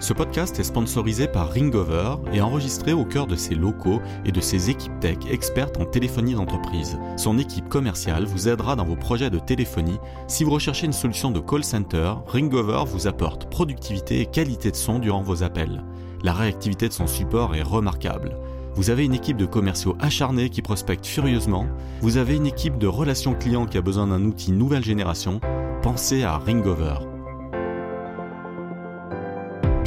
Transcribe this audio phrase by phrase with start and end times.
[0.00, 4.40] Ce podcast est sponsorisé par Ringover et enregistré au cœur de ses locaux et de
[4.40, 6.98] ses équipes tech expertes en téléphonie d'entreprise.
[7.18, 9.98] Son équipe commerciale vous aidera dans vos projets de téléphonie.
[10.26, 14.76] Si vous recherchez une solution de call center, Ringover vous apporte productivité et qualité de
[14.76, 15.84] son durant vos appels.
[16.22, 18.38] La réactivité de son support est remarquable.
[18.76, 21.66] Vous avez une équipe de commerciaux acharnés qui prospectent furieusement.
[22.00, 25.40] Vous avez une équipe de relations clients qui a besoin d'un outil nouvelle génération.
[25.82, 27.09] Pensez à Ringover.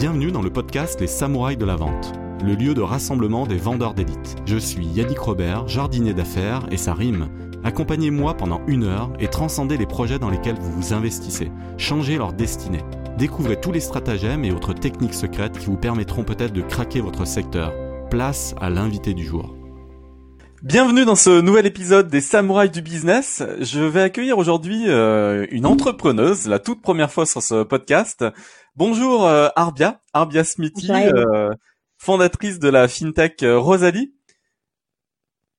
[0.04, 2.12] Bienvenue dans le podcast Les Samouraïs de la Vente,
[2.44, 4.36] le lieu de rassemblement des vendeurs d'élite.
[4.46, 7.30] Je suis Yannick Robert, jardinier d'affaires et ça rime.
[7.64, 11.54] Accompagnez-moi pendant une heure et transcendez les projets dans lesquels vous vous investissez.
[11.78, 12.84] Changez leur destinée.
[13.18, 17.26] Découvrez tous les stratagèmes et autres techniques secrètes qui vous permettront peut-être de craquer votre
[17.26, 17.72] secteur.
[18.10, 19.56] Place à l'invité du jour.
[20.64, 23.44] Bienvenue dans ce nouvel épisode des Samouraïs du business.
[23.60, 28.24] Je vais accueillir aujourd'hui euh, une entrepreneuse, la toute première fois sur ce podcast.
[28.76, 31.54] Bonjour euh, Arbia, Arbia Smithy, euh,
[32.00, 34.16] fondatrice de la fintech euh, Rosalie.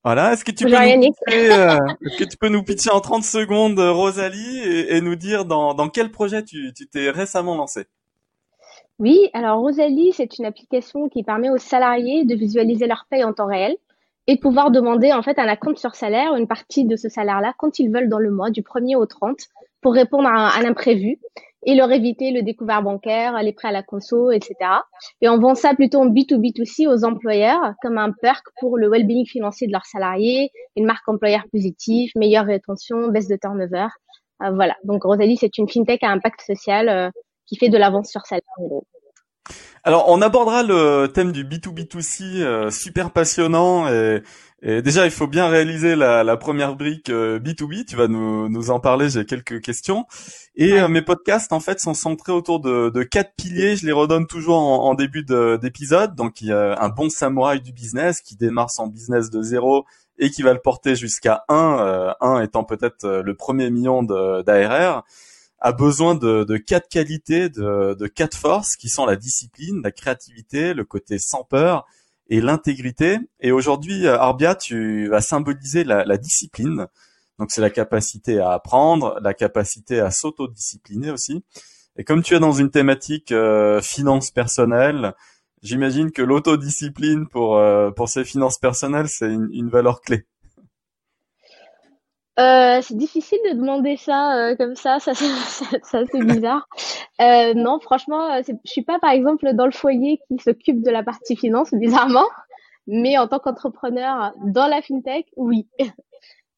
[0.02, 3.22] Voilà, est-ce que tu peux nous pitcher, est-ce que tu peux nous pitcher en 30
[3.22, 7.86] secondes Rosalie et, et nous dire dans, dans quel projet tu t'es récemment lancé
[8.98, 13.32] Oui, alors Rosalie, c'est une application qui permet aux salariés de visualiser leur paye en
[13.32, 13.76] temps réel
[14.26, 17.54] et de pouvoir demander en fait un acompte sur salaire, une partie de ce salaire-là
[17.58, 19.36] quand ils veulent dans le mois, du 1er au 30,
[19.80, 21.18] pour répondre à un, imprévu
[21.66, 24.54] et leur éviter le découvert bancaire, les prêts à la conso, etc.
[25.20, 29.26] Et on vend ça plutôt en B2B2C aux employeurs comme un perk pour le well-being
[29.26, 33.86] financier de leurs salariés, une marque employeur positive, meilleure rétention, baisse de turnover.
[34.42, 34.76] Euh, voilà.
[34.84, 37.10] Donc Rosalie, c'est une fintech à impact social euh,
[37.46, 38.42] qui fait de l'avance sur salaire.
[39.86, 43.86] Alors, on abordera le thème du B2B2C, euh, super passionnant.
[43.88, 44.22] Et,
[44.62, 47.84] et, déjà, il faut bien réaliser la, la première brique euh, B2B.
[47.84, 50.06] Tu vas nous, nous en parler, j'ai quelques questions.
[50.56, 53.76] Et euh, mes podcasts, en fait, sont centrés autour de, de quatre piliers.
[53.76, 56.14] Je les redonne toujours en, en début d'épisode.
[56.14, 59.84] Donc, il y a un bon samouraï du business qui démarre son business de zéro
[60.18, 65.04] et qui va le porter jusqu'à 1, 1 étant peut-être le premier million d'ARR
[65.64, 69.92] a besoin de, de quatre qualités, de, de quatre forces qui sont la discipline, la
[69.92, 71.86] créativité, le côté sans peur
[72.28, 73.18] et l'intégrité.
[73.40, 76.86] Et aujourd'hui, euh, Arbia, tu vas symboliser la, la discipline.
[77.38, 81.42] Donc c'est la capacité à apprendre, la capacité à s'autodiscipliner aussi.
[81.96, 85.14] Et comme tu es dans une thématique euh, finance personnelle,
[85.62, 90.26] j'imagine que l'autodiscipline pour euh, pour ces finances personnelles, c'est une, une valeur clé.
[92.40, 96.66] Euh, c'est difficile de demander ça euh, comme ça, ça, ça, ça c'est bizarre.
[97.20, 100.90] Euh, non, franchement, euh, je suis pas par exemple dans le foyer qui s'occupe de
[100.90, 102.26] la partie finance, bizarrement,
[102.88, 105.68] mais en tant qu'entrepreneur dans la fintech, oui.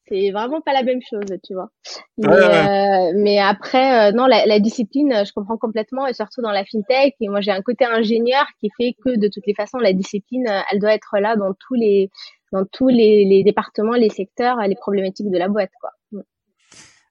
[0.09, 1.69] c'est vraiment pas la même chose, tu vois.
[2.17, 6.63] Mais, euh, mais après, non, la, la, discipline, je comprends complètement, et surtout dans la
[6.63, 7.13] fintech.
[7.19, 10.47] Et moi, j'ai un côté ingénieur qui fait que de toutes les façons, la discipline,
[10.71, 12.09] elle doit être là dans tous les
[12.51, 15.91] dans tous les, les, départements, les secteurs, les problématiques de la boîte, quoi.
[16.11, 16.21] Mm.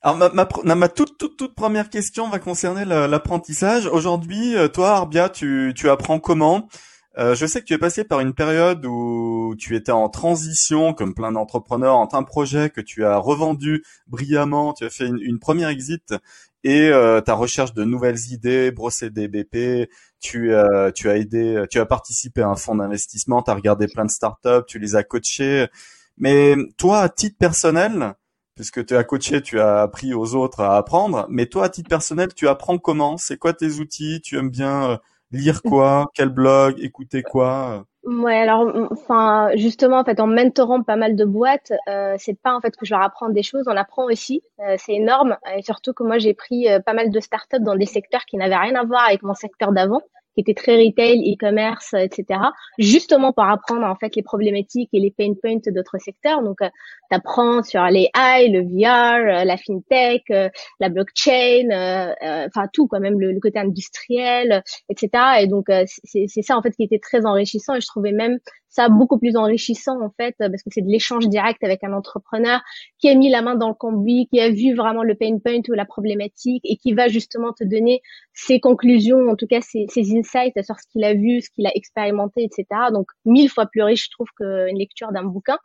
[0.02, 3.86] Alors ma, ma, ma toute, toute, toute première question va concerner l'apprentissage.
[3.86, 6.68] Aujourd'hui, euh, toi, Arbia, tu, tu apprends comment?
[7.18, 10.92] Euh, Je sais que tu es passé par une période où tu étais en transition,
[10.92, 15.18] comme plein d'entrepreneurs, entre un projet que tu as revendu brillamment, tu as fait une,
[15.20, 16.14] une première exit
[16.66, 19.88] et euh, ta recherche de nouvelles idées, brosser des BP,
[20.18, 23.86] tu, euh, tu as aidé, tu as participé à un fonds d'investissement, tu as regardé
[23.86, 25.68] plein de startups, tu les as coachés.
[26.18, 28.14] Mais toi, à titre personnel,
[28.56, 31.88] puisque tu as coaché, tu as appris aux autres à apprendre, mais toi, à titre
[31.88, 33.16] personnel, tu apprends comment?
[33.16, 34.20] C'est quoi tes outils?
[34.20, 34.96] Tu aimes bien euh,
[35.30, 36.06] lire quoi?
[36.14, 36.76] Quel blog?
[36.78, 37.84] Écouter quoi?
[38.06, 42.54] Ouais, alors, enfin, justement, en fait, en mentorant pas mal de boîtes, euh, c'est pas
[42.54, 44.42] en fait que je leur apprends des choses, on apprend aussi.
[44.60, 47.74] Euh, c'est énorme, et surtout que moi, j'ai pris euh, pas mal de startups dans
[47.74, 50.02] des secteurs qui n'avaient rien à voir avec mon secteur d'avant
[50.36, 52.40] qui était très retail, e-commerce, etc.
[52.78, 56.42] Justement pour apprendre en fait les problématiques et les pain points d'autres secteurs.
[56.42, 56.68] Donc, euh,
[57.10, 62.12] tu apprends sur les AI, le VR, euh, la fintech, euh, la blockchain,
[62.46, 65.10] enfin tout, quoi, même le, côté industriel, etc.
[65.40, 65.66] Et donc,
[66.04, 67.74] c'est ça en fait qui était très enrichissant.
[67.74, 71.28] Et je trouvais même ça beaucoup plus enrichissant en fait parce que c'est de l'échange
[71.28, 72.60] direct avec un entrepreneur
[72.98, 75.60] qui a mis la main dans le cambouis, qui a vu vraiment le pain point
[75.68, 78.02] ou la problématique et qui va justement te donner
[78.32, 81.66] ses conclusions, en tout cas ses, ses insights sur ce qu'il a vu, ce qu'il
[81.66, 82.66] a expérimenté, etc.
[82.92, 85.58] Donc mille fois plus riche, je trouve, qu'une lecture d'un bouquin.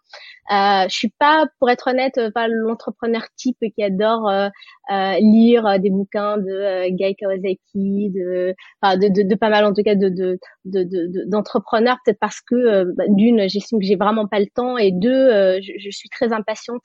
[0.51, 4.49] Euh, je suis pas, pour être honnête, pas l'entrepreneur type qui adore euh,
[4.91, 9.63] euh, lire des bouquins de euh, Guy Kawasaki, de, enfin de, de, de, pas mal
[9.65, 13.85] en tout cas de d'entrepreneurs, de, de, peut-être parce que euh, bah, d'une, j'estime que
[13.85, 16.83] j'ai vraiment pas le temps, et deux, je, je, suis très impatiente.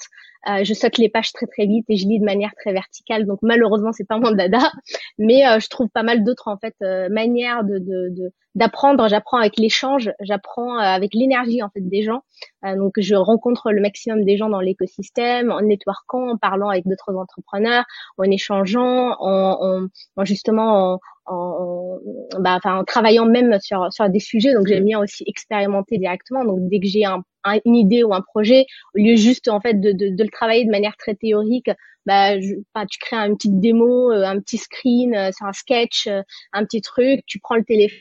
[0.62, 3.26] je saute les pages très très vite et je lis de manière très verticale.
[3.26, 4.70] Donc malheureusement, c'est pas mon dada,
[5.18, 6.74] mais je trouve pas mal d'autres en fait
[7.10, 9.08] manières de, de, de d'apprendre.
[9.08, 12.22] J'apprends avec l'échange, j'apprends avec l'énergie en fait des gens.
[12.64, 17.14] donc je rencontre le maximum des gens dans l'écosystème, en networkant, en parlant avec d'autres
[17.14, 17.84] entrepreneurs,
[18.18, 21.98] en échangeant, en, en, justement en, en,
[22.40, 24.54] bah, en travaillant même sur, sur des sujets.
[24.54, 26.44] Donc, j'aime bien aussi expérimenter directement.
[26.44, 27.22] Donc, dès que j'ai un,
[27.64, 30.64] une idée ou un projet, au lieu juste en fait de, de, de le travailler
[30.64, 31.70] de manière très théorique,
[32.06, 35.52] bah, je, bah, tu crées une petite démo, euh, un petit screen euh, sur un
[35.52, 36.22] sketch, euh,
[36.52, 37.98] un petit truc, tu prends le téléphone,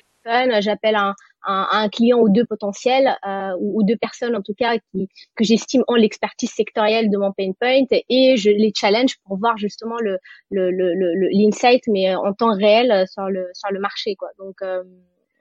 [0.60, 5.08] j'appelle un, un, client ou deux potentiels euh, ou, deux personnes en tout cas qui,
[5.36, 9.58] que j'estime ont l'expertise sectorielle de mon pain point et je les challenge pour voir
[9.58, 10.18] justement le
[10.52, 14.30] l'insight le, le, mais en temps réel sur le sur le marché quoi.
[14.40, 14.84] Donc euh,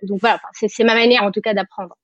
[0.03, 1.97] donc voilà, c'est ma manière en tout cas d'apprendre.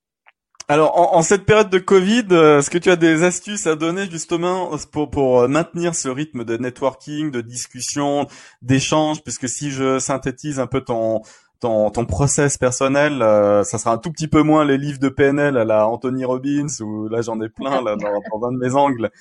[0.67, 4.09] Alors, en, cette période de Covid, euh, est-ce que tu as des astuces à donner
[4.09, 8.27] justement pour, pour maintenir ce rythme de networking, de discussion,
[8.61, 9.21] d'échange?
[9.21, 11.23] Puisque si je synthétise un peu ton,
[11.61, 15.09] ton, ton process personnel, euh, ça sera un tout petit peu moins les livres de
[15.09, 18.57] PNL à la Anthony Robbins ou là j'en ai plein là dans, dans un de
[18.57, 19.11] mes angles,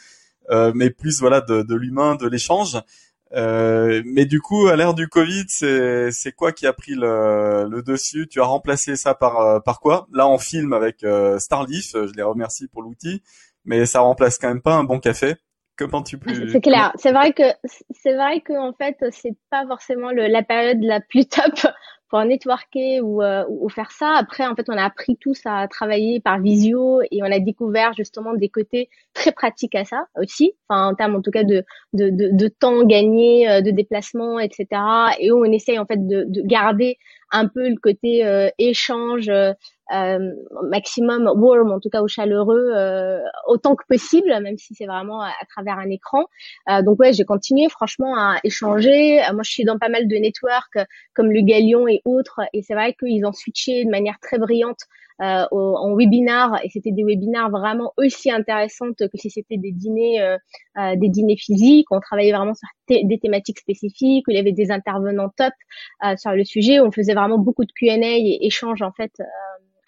[0.50, 2.78] euh, mais plus voilà de, l'humain, de l'échange.
[3.32, 7.68] Euh, mais du coup, à l'ère du Covid, c'est c'est quoi qui a pris le,
[7.70, 8.26] le dessus?
[8.26, 10.08] Tu as remplacé ça par euh, par quoi?
[10.12, 11.92] Là, on filme avec euh, Starleaf.
[11.92, 13.22] Je les remercie pour l'outil,
[13.64, 15.36] mais ça remplace quand même pas un bon café.
[15.76, 16.92] Comment tu peux C'est clair.
[16.96, 17.44] C'est vrai que
[17.90, 21.54] c'est vrai que en fait, c'est pas forcément le, la période la plus top
[22.10, 24.14] pour networker ou, euh, ou, faire ça.
[24.16, 27.92] Après, en fait, on a appris tous à travailler par visio et on a découvert
[27.94, 31.64] justement des côtés très pratiques à ça aussi, en termes en tout cas de,
[32.48, 34.66] temps gagné, euh, de déplacement, etc.
[35.20, 36.98] Et on essaye en fait de garder
[37.32, 39.52] un peu le côté euh, échange, euh,
[40.68, 45.22] maximum warm, en tout cas au chaleureux, euh, autant que possible, même si c'est vraiment
[45.22, 46.24] à, travers un écran.
[46.82, 49.20] donc ouais, j'ai continué franchement à échanger.
[49.32, 50.78] moi, je suis dans pas mal de networks
[51.14, 54.80] comme le Galion et autres, et c'est vrai qu'ils ont switché de manière très brillante
[55.20, 60.20] euh, en webinar et c'était des webinars vraiment aussi intéressantes que si c'était des dîners
[60.22, 60.38] euh,
[60.78, 61.86] euh, des dîners physiques.
[61.90, 65.52] On travaillait vraiment sur des thématiques spécifiques où il y avait des intervenants top
[66.16, 66.80] sur le sujet.
[66.80, 69.12] On faisait vraiment beaucoup de Q&A et échanges en fait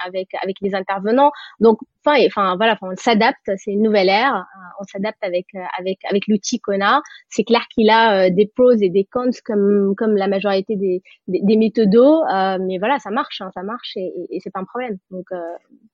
[0.05, 1.33] avec les intervenants.
[1.61, 3.51] Donc, enfin, voilà, on s'adapte.
[3.57, 4.35] C'est une nouvelle ère.
[4.35, 7.03] Euh, on s'adapte avec euh, avec avec l'outil qu'on a.
[7.29, 11.03] C'est clair qu'il a euh, des pros et des cons comme comme la majorité des
[11.29, 12.23] des, méthodos,
[12.61, 14.99] mais voilà, ça marche, hein, ça marche et, et, c'est pas un problème.
[15.11, 15.27] Donc,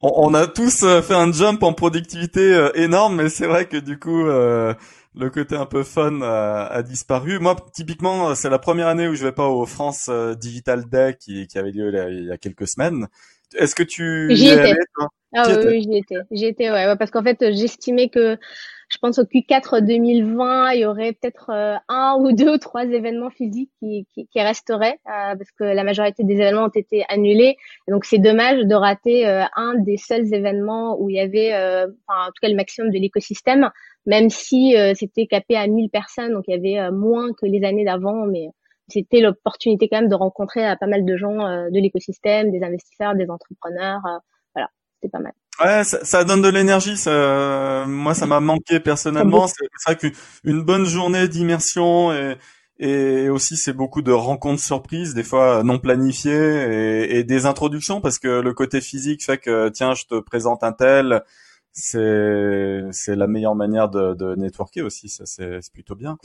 [0.00, 4.24] on, a tous fait un jump en productivité énorme, mais c'est vrai que du coup.
[5.14, 7.40] le côté un peu fun a, disparu.
[7.40, 10.08] Moi, typiquement, c'est la première année où je vais pas au France
[10.38, 13.08] Digital Day qui, qui avait lieu il y a quelques semaines.
[13.56, 14.74] Est-ce que tu j'y étais
[15.34, 16.16] Ah oui, j'y étais.
[16.30, 18.38] J'y étais, ouais, parce qu'en fait, j'estimais que
[18.88, 22.84] je pense au Q4 2020, il y aurait peut-être euh, un ou deux ou trois
[22.84, 27.04] événements physiques qui, qui, qui resteraient, euh, parce que la majorité des événements ont été
[27.08, 27.56] annulés.
[27.88, 32.22] donc c'est dommage de rater euh, un des seuls événements où il y avait, enfin,
[32.22, 33.70] en tout cas le maximum de l'écosystème,
[34.06, 37.84] même si c'était capé à 1000 personnes, donc il y avait moins que les années
[37.84, 38.48] d'avant, mais
[38.88, 42.62] c'était l'opportunité quand même de rencontrer euh, pas mal de gens euh, de l'écosystème, des
[42.62, 44.00] investisseurs, des entrepreneurs.
[44.06, 44.18] Euh,
[44.54, 45.32] voilà, c'était pas mal.
[45.60, 46.96] Ouais, ça, ça donne de l'énergie.
[46.96, 49.46] Ça, moi, ça m'a manqué personnellement.
[49.46, 52.36] C'est vrai qu'une bonne journée d'immersion et,
[52.78, 58.00] et aussi c'est beaucoup de rencontres surprises, des fois non planifiées et, et, des introductions
[58.00, 61.22] parce que le côté physique fait que tiens, je te présente un tel.
[61.72, 65.08] C'est c'est la meilleure manière de, de networker aussi.
[65.08, 66.18] Ça c'est plutôt bien.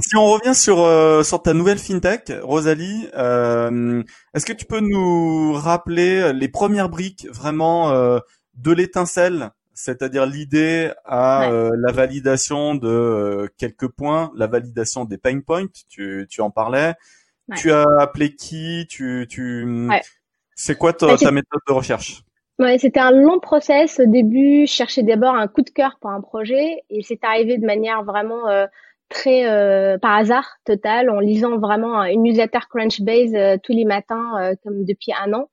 [0.00, 4.02] Si on revient sur euh, sur ta nouvelle fintech, Rosalie, euh,
[4.34, 8.18] est-ce que tu peux nous rappeler les premières briques vraiment euh,
[8.54, 15.66] de l'étincelle, c'est-à-dire l'idée à la validation de quelques points, la validation des pain points,
[15.88, 16.94] tu tu en parlais.
[17.56, 19.88] Tu as appelé qui Tu tu
[20.54, 22.22] c'est quoi ta, ta méthode de recherche?
[22.58, 24.00] Ouais, c'était un long process.
[24.00, 27.58] Au début, je cherchais d'abord un coup de cœur pour un projet et c'est arrivé
[27.58, 28.48] de manière vraiment
[29.08, 34.32] très euh, par hasard total en lisant vraiment une newsletter Crunchbase euh, tous les matins
[34.40, 35.48] euh, comme depuis un an.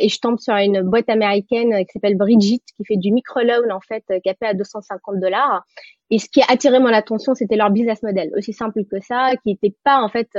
[0.00, 3.80] Et je tombe sur une boîte américaine qui s'appelle Bridget qui fait du microloan en
[3.80, 5.64] fait capé à 250 dollars.
[6.08, 9.32] Et ce qui a attiré mon attention c'était leur business model aussi simple que ça
[9.42, 10.30] qui n'était pas en fait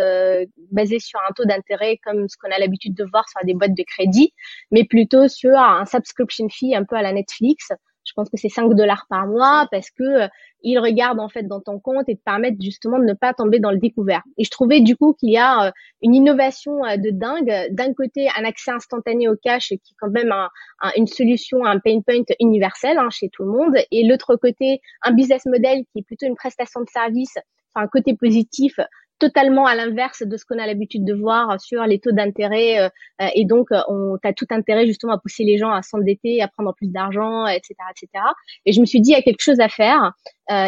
[0.72, 3.76] basé sur un taux d'intérêt comme ce qu'on a l'habitude de voir sur des boîtes
[3.76, 4.34] de crédit
[4.72, 7.70] mais plutôt sur un subscription fee un peu à la Netflix
[8.08, 10.28] Je pense que c'est 5 dollars par mois parce que euh,
[10.64, 13.60] ils regardent en fait dans ton compte et te permettent justement de ne pas tomber
[13.60, 14.24] dans le découvert.
[14.38, 15.72] Et je trouvais du coup qu'il y a euh,
[16.02, 17.54] une innovation euh, de dingue.
[17.72, 20.50] D'un côté, un accès instantané au cash qui est quand même un,
[20.96, 23.76] une solution, un pain point universel hein, chez tout le monde.
[23.92, 27.38] Et l'autre côté, un business model qui est plutôt une prestation de service,
[27.76, 28.80] un côté positif
[29.20, 32.90] totalement à l'inverse de ce qu'on a l'habitude de voir sur les taux d'intérêt euh,
[33.22, 36.42] euh, et donc euh, on a tout intérêt justement à pousser les gens à s'endetter,
[36.42, 38.24] à prendre plus d'argent, etc., etc.
[38.66, 40.14] Et je me suis dit il y a quelque chose à faire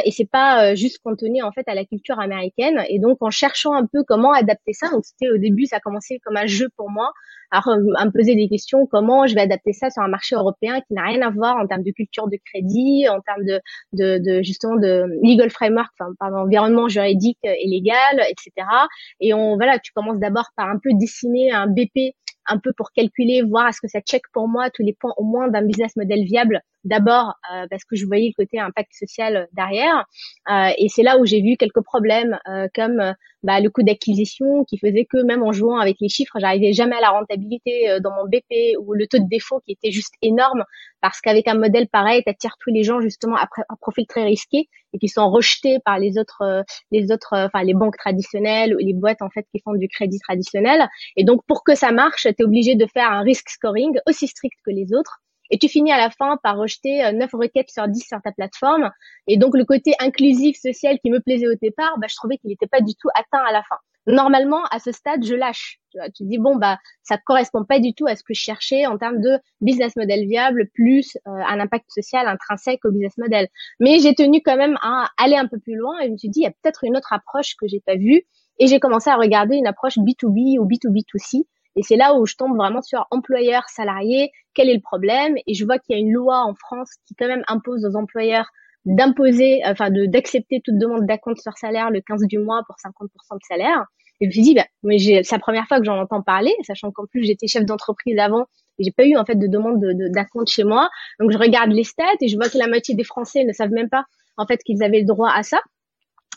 [0.04, 2.84] et c'est pas juste cantonné en fait à la culture américaine.
[2.90, 5.80] Et donc en cherchant un peu comment adapter ça, donc c'était au début ça a
[5.80, 7.14] commencé comme un jeu pour moi
[7.52, 10.80] à, à me poser des questions comment je vais adapter ça sur un marché européen
[10.82, 13.62] qui n'a rien à voir en termes de culture de crédit, en termes de,
[13.94, 18.68] de, de justement de legal framework, enfin pardon, environnement juridique et légal, etc.
[19.20, 22.16] Et on voilà, tu commences d'abord par un peu dessiner un BP
[22.50, 25.24] un peu pour calculer, voir est-ce que ça check pour moi tous les points au
[25.24, 26.62] moins d'un business model viable.
[26.84, 30.06] D'abord euh, parce que je voyais le côté impact social derrière,
[30.50, 34.66] euh, et c'est là où j'ai vu quelques problèmes euh, comme bah, le coût d'acquisition
[34.66, 38.00] qui faisait que même en jouant avec les chiffres, j'arrivais jamais à la rentabilité euh,
[38.00, 40.66] dans mon BP ou le taux de défaut qui était juste énorme
[41.02, 44.24] parce qu'avec un modèle pareil, tu attires tous les gens justement à, un profil très
[44.24, 47.98] risqué et qui sont rejetés par les autres, euh, les autres, euh, enfin les banques
[47.98, 50.90] traditionnelles ou les boîtes en fait qui font du crédit traditionnel.
[51.16, 54.28] Et donc pour que ça marche, tu es obligé de faire un risk scoring aussi
[54.28, 57.88] strict que les autres et tu finis à la fin par rejeter 9 requêtes sur
[57.88, 58.92] 10 sur ta plateforme.
[59.28, 62.50] Et donc le côté inclusif, social qui me plaisait au départ, bah, je trouvais qu'il
[62.50, 63.78] n'était pas du tout atteint à la fin.
[64.08, 65.80] Normalement, à ce stade, je lâche.
[65.92, 68.42] Tu, vois, tu dis bon bah ça correspond pas du tout à ce que je
[68.42, 73.18] cherchais en termes de business model viable plus euh, un impact social intrinsèque au business
[73.18, 73.48] model.
[73.80, 76.30] Mais j'ai tenu quand même à aller un peu plus loin et je me suis
[76.30, 78.24] dit il y a peut-être une autre approche que j'ai pas vue
[78.60, 81.46] et j'ai commencé à regarder une approche B2B ou B2B2C
[81.76, 85.36] et c'est là où je tombe vraiment sur employeur salarié, quel est le problème?
[85.48, 87.96] Et je vois qu'il y a une loi en France qui quand même impose aux
[87.96, 88.50] employeurs
[88.86, 93.36] d'imposer, enfin de d'accepter toute demande d'acompte sur salaire le 15 du mois pour 50%
[93.36, 93.86] de salaire.
[94.22, 96.54] Et je me suis dit, bah, mais c'est la première fois que j'en entends parler,
[96.64, 98.48] sachant qu'en plus j'étais chef d'entreprise avant
[98.78, 99.80] et j'ai pas eu en fait de demande
[100.12, 100.90] d'acompte chez moi.
[101.20, 103.72] Donc je regarde les stats et je vois que la moitié des Français ne savent
[103.72, 104.06] même pas
[104.38, 105.60] en fait qu'ils avaient le droit à ça.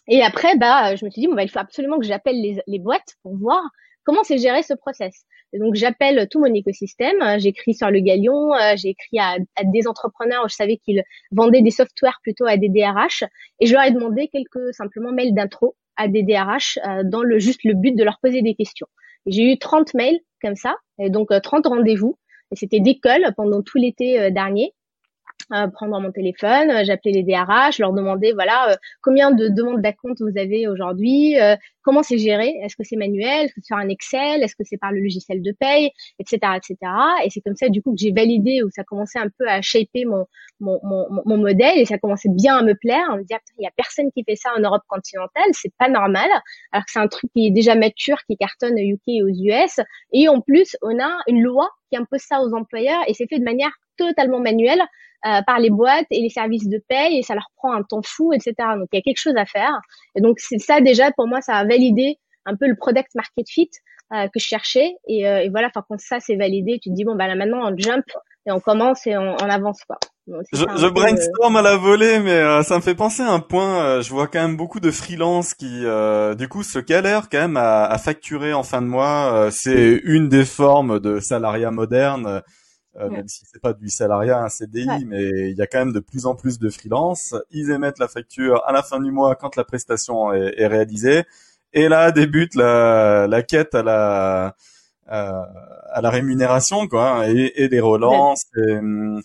[0.09, 2.79] Et après, bah, je me suis dit, bah, il faut absolument que j'appelle les, les
[2.79, 3.63] boîtes pour voir
[4.05, 5.25] comment c'est géré ce process.
[5.53, 10.49] donc j'appelle tout mon écosystème, j'écris sur le Galion, euh, j'ai écrit à, des entrepreneurs,
[10.49, 13.25] je savais qu'ils vendaient des softwares plutôt à des DRH,
[13.61, 17.39] et je leur ai demandé quelques simplement mails d'intro à des DRH euh, dans le
[17.39, 18.89] juste le but de leur poser des questions.
[19.27, 22.19] J'ai eu 30 mails comme ça, et donc 30 euh, rendez-vous,
[22.51, 24.75] et c'était d'école pendant tout l'été dernier
[25.75, 30.67] prendre mon téléphone, j'appelais les DRH, leur demandais voilà combien de demandes d'acompte vous avez
[30.69, 31.37] aujourd'hui,
[31.83, 34.79] comment c'est géré, est-ce que c'est manuel, est-ce que c'est un Excel, est-ce que c'est
[34.79, 36.77] par le logiciel de paye, etc., etc.
[37.25, 39.61] Et c'est comme ça du coup que j'ai validé où ça commençait un peu à
[39.63, 40.27] shaper mon
[40.61, 43.65] mon, mon, mon modèle et ça commençait bien à me plaire, à me dire il
[43.65, 46.29] y a personne qui fait ça en Europe continentale, c'est pas normal,
[46.71, 49.29] alors que c'est un truc qui est déjà mature, qui cartonne au UK et aux
[49.29, 49.81] US,
[50.13, 53.39] et en plus on a une loi qui impose ça aux employeurs et c'est fait
[53.39, 54.83] de manière totalement manuelle
[55.25, 58.03] euh, par les boîtes et les services de paye et ça leur prend un temps
[58.05, 58.55] fou, etc.
[58.77, 59.81] Donc il y a quelque chose à faire.
[60.17, 63.71] Et donc c'est ça déjà pour moi, ça validé un peu le product market fit
[64.13, 64.95] euh, que je cherchais.
[65.09, 67.35] Et, euh, et voilà, enfin quand ça c'est validé, tu te dis bon bah là
[67.35, 68.05] maintenant on jump
[68.47, 69.99] et on commence et on, on avance quoi.
[70.27, 74.01] je, je brainstorm à la volée, mais ça me fait penser à un point.
[74.01, 75.85] je vois quand même beaucoup de freelance qui,
[76.37, 79.49] du coup, se galèrent quand même à, à facturer en fin de mois.
[79.53, 82.43] c'est une des formes de salariat moderne
[82.97, 85.93] euh, même si c'est pas du salariat, un CDI, mais il y a quand même
[85.93, 87.35] de plus en plus de freelance.
[87.51, 91.25] Ils émettent la facture à la fin du mois quand la prestation est, est réalisée,
[91.73, 94.55] et là débute la, la quête à la
[95.11, 95.43] euh,
[95.93, 98.45] à la rémunération, quoi, et, et des relances.
[98.57, 99.21] Hum,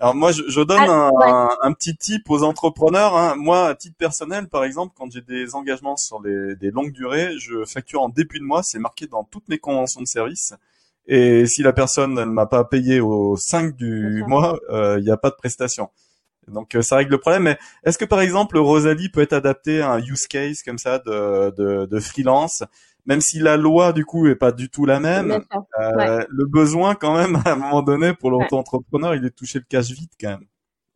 [0.00, 3.16] alors moi, je, je donne ah, un, un, petit tip aux entrepreneurs.
[3.16, 3.34] Hein.
[3.36, 7.38] Moi, à titre personnel, par exemple, quand j'ai des engagements sur les, des longues durées,
[7.38, 8.62] je facture en début de mois.
[8.62, 10.52] C'est marqué dans toutes mes conventions de service.
[11.06, 15.10] Et si la personne ne m'a pas payé au 5 du mois, euh, il n'y
[15.10, 15.90] a pas de prestation.
[16.48, 17.44] Donc euh, ça règle le problème.
[17.44, 20.98] Mais est-ce que par exemple Rosalie peut être adaptée à un use case comme ça
[20.98, 22.62] de, de, de freelance,
[23.06, 25.40] même si la loi du coup est pas du tout la même,
[25.80, 29.66] euh, le besoin quand même à un moment donné pour l'auto-entrepreneur, il est touché le
[29.68, 30.46] cash vite quand même.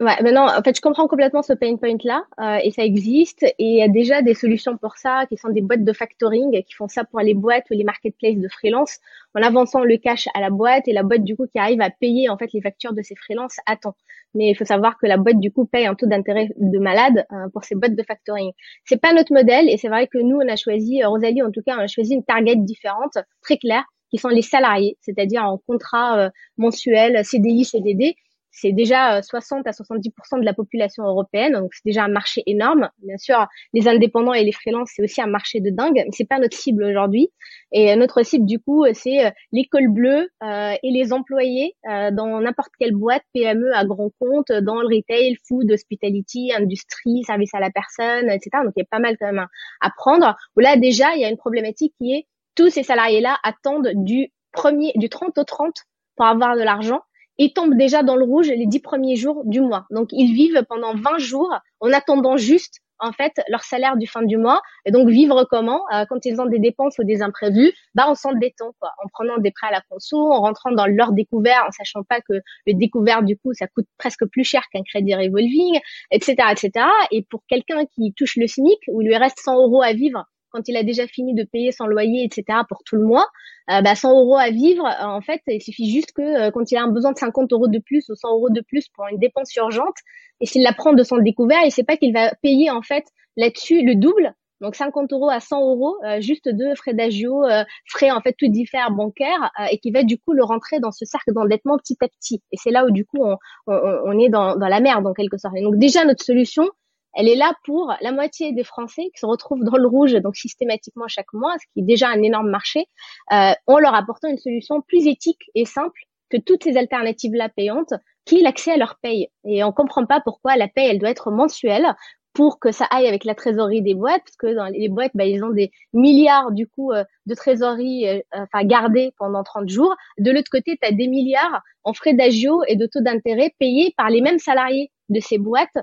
[0.01, 2.85] Ouais, mais non, en fait, je comprends complètement ce pain point là, euh, et ça
[2.85, 5.93] existe, et il y a déjà des solutions pour ça, qui sont des boîtes de
[5.93, 8.99] factoring, qui font ça pour les boîtes ou les marketplaces de freelance,
[9.35, 11.91] en avançant le cash à la boîte, et la boîte du coup qui arrive à
[11.91, 13.97] payer en fait les factures de ses freelances à temps.
[14.35, 17.27] Mais il faut savoir que la boîte du coup paye un taux d'intérêt de malade
[17.33, 18.53] euh, pour ces boîtes de factoring.
[18.85, 21.51] C'est pas notre modèle, et c'est vrai que nous on a choisi, euh, Rosalie en
[21.51, 25.43] tout cas, on a choisi une target différente, très claire, qui sont les salariés, c'est-à-dire
[25.43, 28.15] en contrat mensuel, CDI, CDD
[28.51, 32.89] c'est déjà 60 à 70% de la population européenne, donc c'est déjà un marché énorme.
[33.03, 36.25] Bien sûr, les indépendants et les freelances, c'est aussi un marché de dingue, mais c'est
[36.25, 37.31] pas notre cible aujourd'hui.
[37.73, 43.23] Et notre cible, du coup, c'est l'école bleue et les employés dans n'importe quelle boîte,
[43.35, 48.51] PME à grand compte, dans le retail, food, hospitality, industrie, service à la personne, etc.
[48.65, 49.47] Donc il y a pas mal quand même
[49.81, 50.37] à prendre.
[50.57, 54.93] Là déjà, il y a une problématique qui est tous ces salariés-là attendent du premier,
[54.97, 55.73] du 30 au 30
[56.17, 57.03] pour avoir de l'argent
[57.39, 59.87] et tombent déjà dans le rouge les dix premiers jours du mois.
[59.91, 64.23] Donc ils vivent pendant 20 jours en attendant juste en fait leur salaire du fin
[64.23, 64.61] du mois.
[64.85, 65.83] Et donc vivre comment?
[65.95, 68.91] Euh, quand ils ont des dépenses ou des imprévus bah s'en détend quoi.
[69.05, 72.21] En prenant des prêts à la conso en rentrant dans leur découvert en sachant pas
[72.21, 72.35] que
[72.67, 75.79] le découvert du coup ça coûte presque plus cher qu'un crédit revolving
[76.11, 79.83] etc etc et pour quelqu'un qui touche le SMIC où il lui reste 100 euros
[79.83, 82.61] à vivre quand il a déjà fini de payer son loyer, etc.
[82.69, 83.27] pour tout le mois,
[83.71, 86.71] euh, bah 100 euros à vivre, euh, en fait, il suffit juste que euh, quand
[86.73, 89.07] il a un besoin de 50 euros de plus ou 100 euros de plus pour
[89.09, 89.97] une dépense urgente,
[90.41, 93.05] et s'il la prend de son découvert, il sait pas qu'il va payer en fait
[93.37, 97.45] là-dessus le double, donc 50 euros à 100 euros juste de frais d'agio,
[97.87, 101.05] frais en fait tout différents bancaires, et qui va du coup le rentrer dans ce
[101.05, 102.43] cercle d'endettement petit à petit.
[102.51, 103.25] Et c'est là où du coup
[103.67, 105.57] on est dans, dans la merde en quelque sorte.
[105.57, 106.69] Et donc déjà notre solution,
[107.19, 110.37] elle est là pour la moitié des Français qui se retrouvent dans le rouge donc
[110.37, 112.87] systématiquement chaque mois, ce qui est déjà un énorme marché,
[113.33, 117.93] euh, en leur apportant une solution plus éthique et simple que toutes ces alternatives-là payantes,
[118.25, 119.29] qui est l'accès à leur paye.
[119.45, 121.93] Et on comprend pas pourquoi la paye, elle doit être mensuelle
[122.35, 125.25] pour que ça aille avec la trésorerie des boîtes, parce que dans les boîtes, bah,
[125.25, 129.97] ils ont des milliards du coup euh, de trésorerie euh, enfin gardés pendant 30 jours.
[130.19, 133.93] De l'autre côté, tu as des milliards en frais d'agio et de taux d'intérêt payés
[133.97, 135.77] par les mêmes salariés de ces boîtes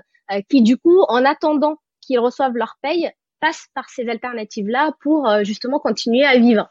[0.48, 5.44] qui du coup, en attendant qu'ils reçoivent leur paye, passent par ces alternatives-là pour euh,
[5.44, 6.68] justement continuer à vivre.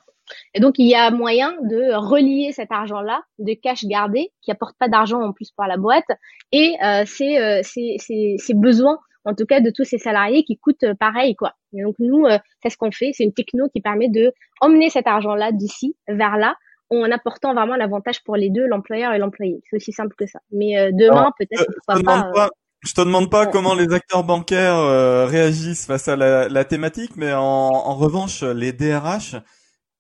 [0.56, 4.76] Et donc, il y a moyen de relier cet argent-là, de cash gardé, qui apporte
[4.80, 6.10] pas d'argent en plus pour la boîte,
[6.52, 11.54] et euh, ces, besoins, en tout cas, de tous ces salariés qui coûtent pareil, quoi.
[11.74, 12.26] Et donc, nous,
[12.64, 13.12] c'est ce qu'on fait.
[13.14, 16.56] C'est une techno qui permet de emmener cet argent-là d'ici vers là,
[16.90, 19.62] en apportant vraiment l'avantage pour les deux, l'employeur et l'employé.
[19.70, 20.40] C'est aussi simple que ça.
[20.52, 22.50] Mais demain, peut-être, pourquoi pas
[22.86, 27.34] je te demande pas comment les acteurs bancaires euh, réagissent face à la, thématique, mais
[27.34, 29.36] en, revanche, les DRH,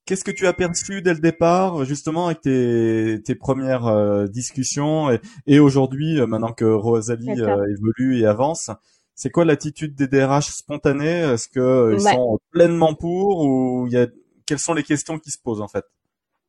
[0.05, 5.09] qu'est-ce que tu as perçu dès le départ, justement, avec tes, premières euh, discussions
[5.47, 8.69] et, aujourd'hui, euh, maintenant que Rosalie évolue et avance,
[9.15, 14.07] c'est quoi l'attitude des DRH spontanés Est-ce qu'ils sont pleinement pour ou y a,
[14.45, 15.85] quelles sont les questions qui se posent en fait?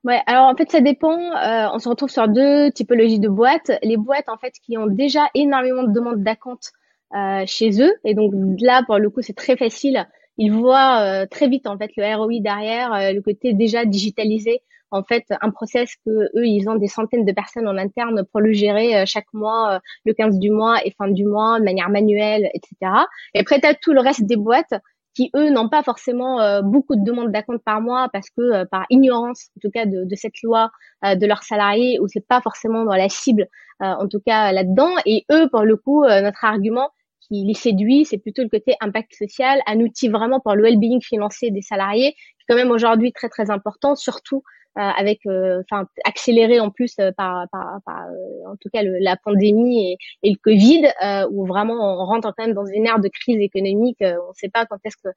[0.07, 1.19] Ouais, alors en fait ça dépend.
[1.19, 3.73] Euh, on se retrouve sur deux typologies de boîtes.
[3.83, 6.71] Les boîtes en fait qui ont déjà énormément de demandes d'acompte
[7.17, 10.07] euh, chez eux et donc là pour le coup c'est très facile.
[10.39, 14.63] Ils voient euh, très vite en fait le ROI derrière, euh, le côté déjà digitalisé.
[14.93, 18.41] En fait, un process que eux ils ont des centaines de personnes en interne pour
[18.41, 22.49] le gérer chaque mois, le 15 du mois et fin du mois de manière manuelle,
[22.55, 22.93] etc.
[23.35, 24.73] Et après as tout le reste des boîtes
[25.17, 28.65] qui eux n'ont pas forcément euh, beaucoup de demandes d'acompte par mois parce que euh,
[28.67, 30.71] par ignorance en tout cas de, cette loi
[31.05, 33.49] euh, de leurs salariés ou c'est pas forcément dans la cible
[33.79, 34.95] en tout cas là-dedans.
[35.05, 36.89] Et eux pour le coup notre argument
[37.27, 41.03] qui les séduit c'est plutôt le côté impact social un outil vraiment pour le well-being
[41.03, 44.43] financier des salariés qui est quand même aujourd'hui très très important surtout
[44.79, 48.05] euh, avec, euh, enfin, accéléré en plus euh, par, par, par
[48.47, 50.89] en tout cas le, la pandémie et, et le Covid,
[51.31, 53.97] où vraiment on rentre quand même dans une ère de crise économique.
[54.03, 55.09] on ne sait pas quand est-ce que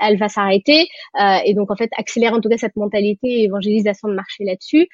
[0.00, 0.88] elle va s'arrêter,
[1.44, 4.88] et donc en fait accélérer en tout cas cette mentalité évangélisation de marché là-dessus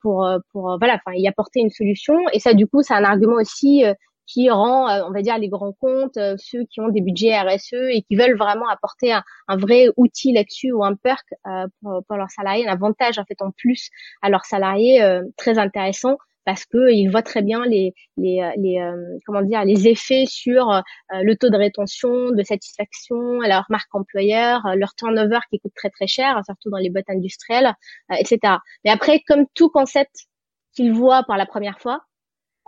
[0.00, 2.14] pour pour voilà, enfin y apporter une solution.
[2.32, 3.84] Et ça du coup c'est un argument aussi
[4.26, 7.38] qui rend, euh, on va dire, les grands comptes, euh, ceux qui ont des budgets
[7.38, 9.22] RSE et qui veulent vraiment apporter un,
[9.56, 13.40] vrai outil là-dessus ou un perk euh, pour, pour, leurs salariés, un avantage en fait
[13.40, 13.90] en plus
[14.22, 15.00] à leurs salariés
[15.36, 18.92] très intéressant parce que ils voient très bien les, les, les
[19.24, 20.82] comment dire les effets sur
[21.12, 26.06] le taux de rétention, de satisfaction, leur marque employeur, leur turnover qui coûte très très
[26.06, 27.72] cher, surtout dans les boîtes industrielles,
[28.18, 28.56] etc.
[28.84, 30.26] Mais après, comme tout concept
[30.74, 32.00] qu'ils voient pour la première fois,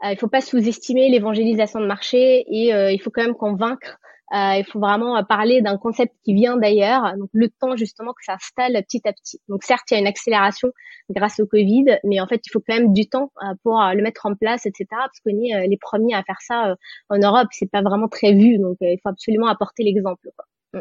[0.04, 3.98] euh, il faut pas sous-estimer l'évangélisation de marché et euh, il faut quand même convaincre.
[4.34, 8.24] Euh, il faut vraiment parler d'un concept qui vient d'ailleurs, donc le temps justement que
[8.24, 9.40] ça installe petit à petit.
[9.48, 10.72] Donc certes, il y a une accélération
[11.10, 13.30] grâce au Covid, mais en fait, il faut quand même du temps
[13.62, 14.86] pour le mettre en place, etc.
[14.90, 16.74] Parce qu'on est les premiers à faire ça
[17.08, 20.28] en Europe, c'est pas vraiment très vu, donc il faut absolument apporter l'exemple.
[20.74, 20.80] Mm.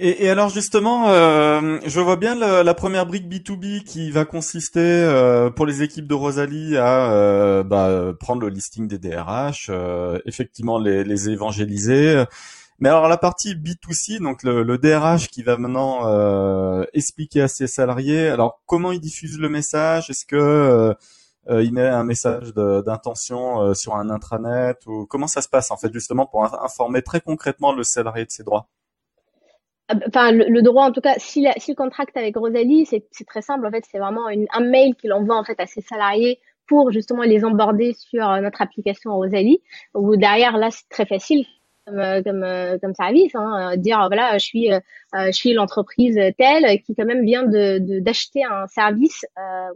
[0.00, 4.24] Et, et, alors justement, euh, je vois bien la, la, première brique B2B qui va
[4.24, 9.66] consister euh, pour les équipes de Rosalie à euh, bah, prendre le listing des DRH,
[9.70, 12.24] euh, effectivement les, les, évangéliser.
[12.78, 17.48] Mais alors la partie B2C, donc le, le DRH qui va maintenant euh, expliquer à
[17.48, 20.10] ses salariés, alors comment il diffuse le message?
[20.10, 20.94] Est-ce que
[21.50, 24.76] il met un message d'intention sur un intranet?
[24.86, 28.30] Ou comment ça se passe en fait justement pour informer très concrètement le salarié de
[28.30, 28.68] ses droits?
[30.06, 33.70] Enfin le, droit en tout cas s'il si contracte avec Rosalie c'est très simple en
[33.70, 37.22] fait c'est vraiment une, un mail qu'il envoie en fait à ses salariés pour justement
[37.22, 39.60] les emborder sur notre application Rosalie.
[39.94, 41.44] Où derrière là c'est très facile
[41.86, 44.80] comme euh, comme, euh, comme service hein, dire voilà je suis euh,
[45.14, 49.24] je suis l'entreprise telle qui quand même vient de d'acheter un service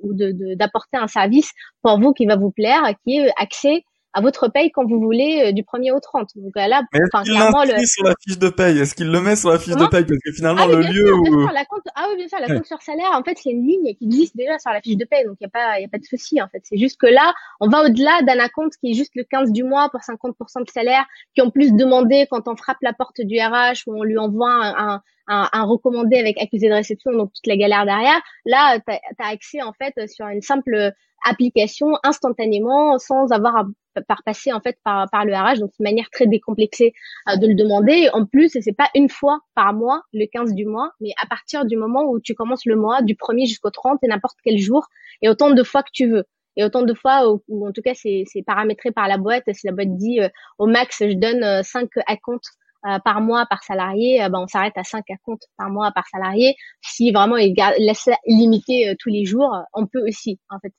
[0.02, 4.20] ou de d'apporter un service pour vous qui va vous plaire qui est accès à
[4.20, 6.30] votre paye quand vous voulez euh, du 1er au 30.
[6.36, 7.86] Donc là, est-ce qu'il le...
[7.86, 8.78] sur la fiche de paye?
[8.78, 10.04] Est-ce qu'il le met sur la fiche de paye?
[10.04, 11.48] Parce que finalement, ah le lieu où...
[11.48, 11.82] la compte...
[11.94, 14.36] Ah oui, bien sûr, la compte sur salaire, en fait, c'est une ligne qui existe
[14.36, 16.04] déjà sur la fiche de paye, donc il n'y a pas, y a pas de
[16.04, 16.60] souci, en fait.
[16.64, 19.64] C'est juste que là, on va au-delà d'un compte qui est juste le 15 du
[19.64, 23.38] mois pour 50% de salaire, qui en plus demandé quand on frappe la porte du
[23.38, 27.46] RH ou on lui envoie un, un, un, recommandé avec accusé de réception, donc toute
[27.46, 28.20] la galère derrière.
[28.44, 30.92] Là, tu as, accès en fait sur une simple
[31.24, 33.64] application instantanément sans avoir à
[34.08, 36.92] par passer en fait par, par le RH, donc une manière très décomplexée
[37.28, 38.08] euh, de le demander.
[38.12, 41.64] En plus, c'est pas une fois par mois, le 15 du mois, mais à partir
[41.64, 44.86] du moment où tu commences le mois, du 1er jusqu'au 30 et n'importe quel jour,
[45.20, 46.24] et autant de fois que tu veux.
[46.56, 49.44] Et autant de fois où, en tout cas c'est paramétré par la boîte.
[49.52, 50.28] Si la boîte dit euh,
[50.58, 52.44] au max je donne 5 euh, compte
[52.84, 56.04] euh, par mois par salarié, euh, ben, on s'arrête à 5 comptes par mois par
[56.08, 56.56] salarié.
[56.80, 60.72] Si vraiment il laisse limiter euh, tous les jours, on peut aussi en fait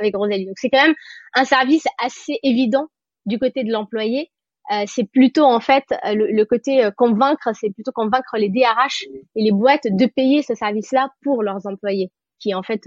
[0.00, 0.46] avec Rosalie.
[0.46, 0.94] Donc c'est quand même
[1.34, 2.86] un service assez évident
[3.26, 4.30] du côté de l'employé.
[4.86, 9.86] c'est plutôt en fait le, côté convaincre, c'est plutôt convaincre les DRH et les boîtes
[9.90, 12.82] de payer ce service-là pour leurs employés, qui est en fait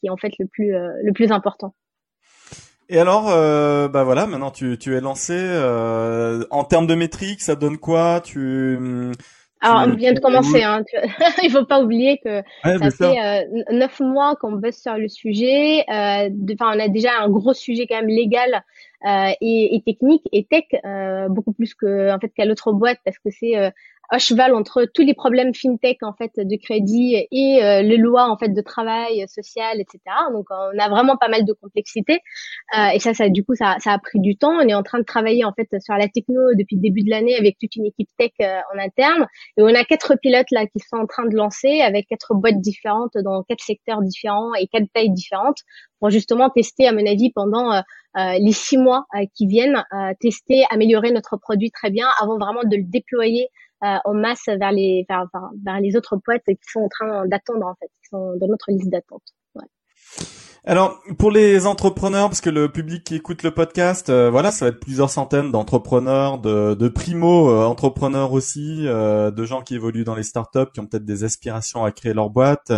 [0.00, 1.74] qui est en fait le plus le plus important.
[2.90, 5.34] Et alors, euh, bah voilà, maintenant tu, tu es lancé.
[5.36, 8.20] Euh, en termes de métriques, ça donne quoi?
[8.24, 8.78] Tu
[9.60, 10.62] alors, on vient de commencer.
[10.62, 10.82] Hein.
[11.42, 15.80] Il faut pas oublier que ça fait euh, neuf mois qu'on bosse sur le sujet.
[15.88, 18.62] Euh, enfin, on a déjà un gros sujet quand même légal
[19.06, 22.98] euh, et, et, technique et tech, euh, beaucoup plus que en fait qu'à l'autre boîte
[23.04, 23.70] parce que c'est euh,
[24.08, 28.28] à cheval entre tous les problèmes fintech en fait de crédit et euh, les lois
[28.30, 30.00] en fait de travail social etc
[30.32, 32.20] donc on a vraiment pas mal de complexité.
[32.76, 34.52] Euh, et ça ça du coup ça, ça a pris du temps.
[34.52, 37.10] On est en train de travailler en fait sur la techno depuis le début de
[37.10, 39.26] l'année avec toute une équipe tech euh, en interne.
[39.56, 42.60] Et on a quatre pilotes là qui sont en train de lancer avec quatre boîtes
[42.60, 45.58] différentes dans quatre secteurs différents et quatre tailles différentes
[46.00, 47.80] pour justement tester à mon avis pendant euh,
[48.14, 49.82] les six mois qui viennent
[50.20, 54.72] tester améliorer notre produit très bien avant vraiment de le déployer euh, en masse vers
[54.72, 55.26] les vers,
[55.64, 58.70] vers, les autres poètes qui sont en train d'attendre en fait, qui sont dans notre
[58.70, 59.22] liste d'attente.
[59.54, 59.64] Ouais.
[60.64, 64.66] Alors pour les entrepreneurs, parce que le public qui écoute le podcast, euh, voilà, ça
[64.66, 69.76] va être plusieurs centaines d'entrepreneurs, de, de primo euh, entrepreneurs aussi, euh, de gens qui
[69.76, 72.72] évoluent dans les startups, qui ont peut-être des aspirations à créer leur boîte.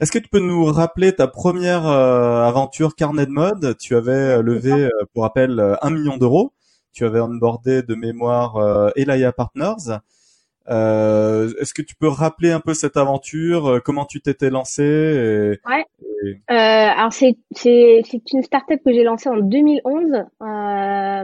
[0.00, 3.76] Est-ce que tu peux nous rappeler ta première aventure carnet de mode?
[3.78, 6.54] Tu avais levé, pour rappel, un million d'euros.
[6.92, 9.98] Tu avais onboardé de mémoire Elaya Partners.
[10.68, 15.58] Euh, Est-ce que tu peux rappeler un peu cette aventure euh, Comment tu t'étais lancé
[15.66, 15.84] Ouais.
[16.24, 20.24] Euh, alors c'est c'est c'est une startup que j'ai lancée en 2011.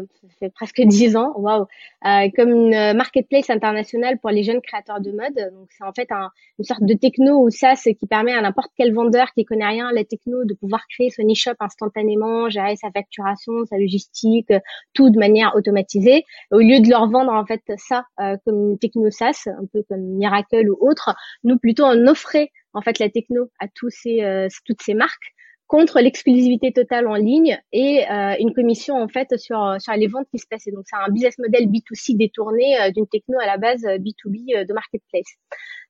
[0.00, 1.32] Euh, ça fait presque dix ans.
[1.36, 1.66] Waouh.
[2.06, 5.34] Euh, comme une marketplace internationale pour les jeunes créateurs de mode.
[5.52, 8.70] Donc c'est en fait un, une sorte de techno ou SaaS qui permet à n'importe
[8.76, 12.76] quel vendeur qui connaît rien à la techno de pouvoir créer son e-shop instantanément, gérer
[12.76, 14.52] sa facturation, sa logistique,
[14.94, 16.24] tout de manière automatisée.
[16.50, 19.82] Au lieu de leur vendre en fait ça euh, comme une techno SaaS un peu
[19.88, 24.22] comme Miracle ou autre, nous plutôt on offrait en fait la techno à tous ces,
[24.22, 25.34] euh, toutes ces marques
[25.70, 30.26] contre l'exclusivité totale en ligne et euh, une commission en fait sur sur les ventes
[30.32, 30.72] qui se passaient.
[30.72, 34.72] Donc c'est un business model B2C détourné euh, d'une techno à la base B2B de
[34.74, 35.30] marketplace.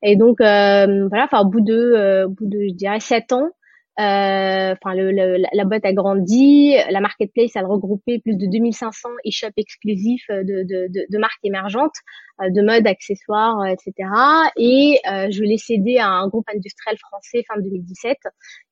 [0.02, 3.59] Et donc voilà, enfin au bout de au bout de je dirais sept ans, euh,
[4.00, 10.26] enfin, le, la boîte a grandi, la marketplace a regroupé plus de 2500 e-shops exclusifs
[10.28, 11.94] de, de, de, de, marques émergentes,
[12.40, 13.92] euh, de mode, accessoires, etc.
[14.56, 18.16] Et euh, je l'ai cédé à un groupe industriel français fin 2017.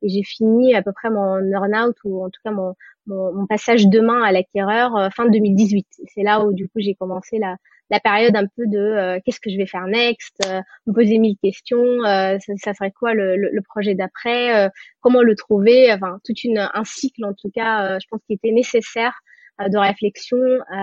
[0.03, 2.75] Et j'ai fini à peu près mon earn-out ou en tout cas mon,
[3.07, 5.87] mon, mon passage de main à l'acquéreur fin 2018.
[6.15, 7.57] C'est là où du coup j'ai commencé la,
[7.91, 11.19] la période un peu de euh, qu'est-ce que je vais faire next, euh, me poser
[11.19, 14.71] mille questions, euh, ça, ça, serait quoi le, le, projet d'après,
[15.01, 18.53] comment le trouver, enfin toute une un cycle en tout cas, je pense qui était
[18.53, 19.15] nécessaire
[19.61, 20.39] de réflexion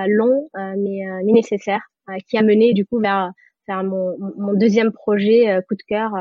[0.08, 1.82] long mais, mais nécessaire,
[2.28, 3.32] qui a mené du coup vers
[3.68, 6.12] vers mon, mon deuxième projet coup de cœur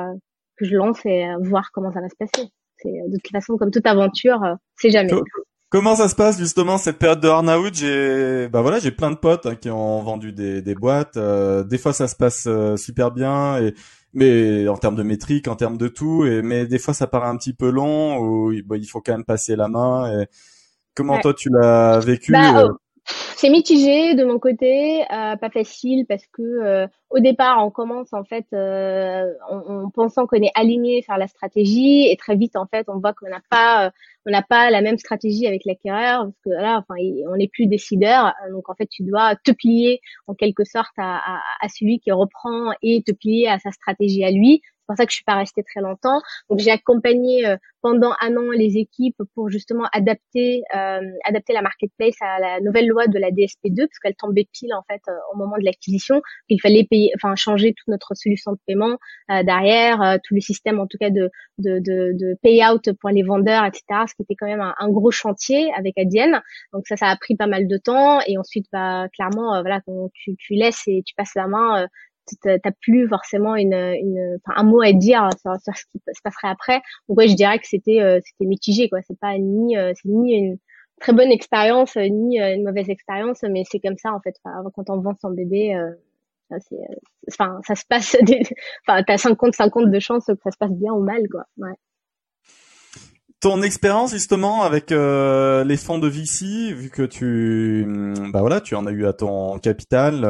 [0.57, 2.49] que je lance et voir comment ça va se passer.
[2.79, 4.41] C'est de toute façon comme toute aventure,
[4.77, 5.13] c'est jamais.
[5.75, 9.17] Comment ça se passe justement cette période de burn-out J'ai, bah voilà, j'ai plein de
[9.17, 11.17] potes hein, qui ont vendu des, des boîtes.
[11.17, 13.75] Euh, des fois, ça se passe euh, super bien, et,
[14.13, 16.27] mais en termes de métrique, en termes de tout.
[16.27, 19.15] Et mais des fois, ça paraît un petit peu long ou bah, il faut quand
[19.15, 20.21] même passer la main.
[20.21, 20.27] Et
[20.95, 26.07] Comment toi tu l'as vécu bah, oh, c'est mitigé de mon côté, euh, pas facile
[26.07, 31.03] parce que euh, au départ on commence en fait euh, en, pensant qu'on est aligné
[31.03, 33.93] faire la stratégie et très vite en fait on voit qu'on n'a pas
[34.25, 36.95] on n'a pas la même stratégie avec l'acquéreur parce que là enfin
[37.29, 38.33] on n'est plus décideur.
[38.51, 43.03] Donc en fait tu dois te plier en quelque sorte à, celui qui reprend et
[43.03, 45.63] te plier à sa stratégie à lui c'est pour ça que je suis pas restée
[45.63, 46.21] très longtemps.
[46.51, 51.63] Donc j'ai accompagné euh, pendant un an les équipes pour justement adapter euh, adapter la
[51.63, 55.13] marketplace à la nouvelle loi de la DSP2 parce qu'elle tombait pile en fait euh,
[55.33, 56.21] au moment de l'acquisition.
[56.51, 60.87] Il fallait payer, enfin changer toute notre solution de paiement derrière, tout le système en
[60.87, 63.83] tout cas de de, de, de payout pour les vendeurs, etc.
[64.07, 66.43] Ce qui était quand même un, gros chantier avec Adyen.
[66.73, 70.11] Donc ça, ça a pris pas mal de temps et ensuite, bah clairement, voilà, quand
[70.13, 71.87] tu, tu laisses et tu passes la main
[72.43, 76.81] t'as plus forcément une, une un mot à dire sur, ce qui se passerait après.
[77.09, 79.01] Donc ouais, je dirais que c'était euh, c'était mitigé quoi.
[79.07, 80.59] C'est pas ni euh, c'est ni une
[81.01, 84.35] très bonne expérience ni euh, une mauvaise expérience, mais c'est comme ça en fait.
[84.75, 85.77] Quand on vend son bébé,
[86.51, 86.77] ça c'est
[87.31, 88.43] enfin ça se passe des...
[88.87, 91.45] enfin t'as 50 50 de chance que ça se passe bien ou mal quoi.
[91.59, 91.75] Ouais.
[93.41, 97.85] Ton expérience justement avec les fonds de VC, vu que tu,
[98.33, 100.25] bah voilà, tu en as eu à ton capital,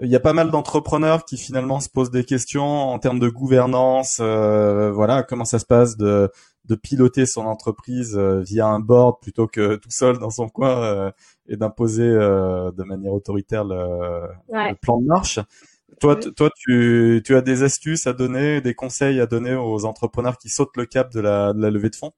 [0.00, 3.28] il y a pas mal d'entrepreneurs qui finalement se posent des questions en termes de
[3.28, 4.18] gouvernance.
[4.20, 6.30] Euh, voilà, comment ça se passe de,
[6.64, 10.82] de piloter son entreprise euh, via un board plutôt que tout seul dans son coin
[10.82, 11.10] euh,
[11.46, 15.40] et d'imposer de manière autoritaire le, plan de marche.
[16.00, 20.38] Toi, toi, tu, tu as des astuces à donner, des conseils à donner aux entrepreneurs
[20.38, 22.12] qui sautent le cap de la, de la levée de fonds?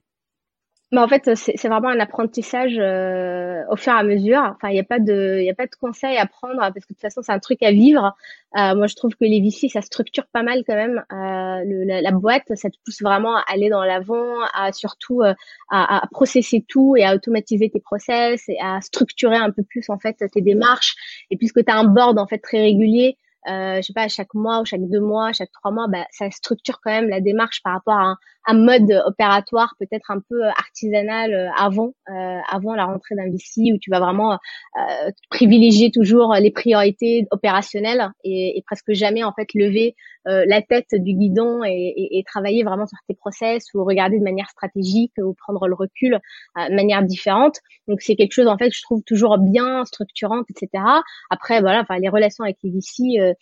[0.94, 4.40] Mais en fait, c'est vraiment un apprentissage euh, au fur et à mesure.
[4.54, 6.80] Enfin, il n'y a pas de, il a pas de conseils à prendre parce que
[6.80, 8.14] de toute façon, c'est un truc à vivre.
[8.56, 11.02] Euh, moi, je trouve que les VC, ça structure pas mal quand même.
[11.12, 15.34] Euh, le, la, boîte, ça te pousse vraiment à aller dans l'avant, à surtout à,
[15.70, 19.98] à processer tout et à automatiser tes process et à structurer un peu plus en
[19.98, 20.94] fait tes démarches.
[21.30, 24.32] Et puisque tu as un board en fait très régulier, euh, je sais pas, chaque
[24.34, 27.62] mois ou chaque deux mois, chaque trois mois, bah, ça structure quand même la démarche
[27.62, 28.18] par rapport à un,
[28.52, 33.78] mode opératoire peut-être un peu artisanal euh, avant, euh, avant la rentrée d'un VC où
[33.78, 39.48] tu vas vraiment euh, privilégier toujours les priorités opérationnelles et, et, presque jamais en fait
[39.54, 39.94] lever
[40.26, 44.18] euh, la tête du guidon et, et, et, travailler vraiment sur tes process ou regarder
[44.18, 46.18] de manière stratégique ou prendre le recul
[46.56, 47.58] de manière différente.
[47.88, 50.82] Donc c'est quelque chose en fait je trouve toujours bien structurante, etc.
[51.30, 53.32] Après voilà, enfin les relations avec les VC euh,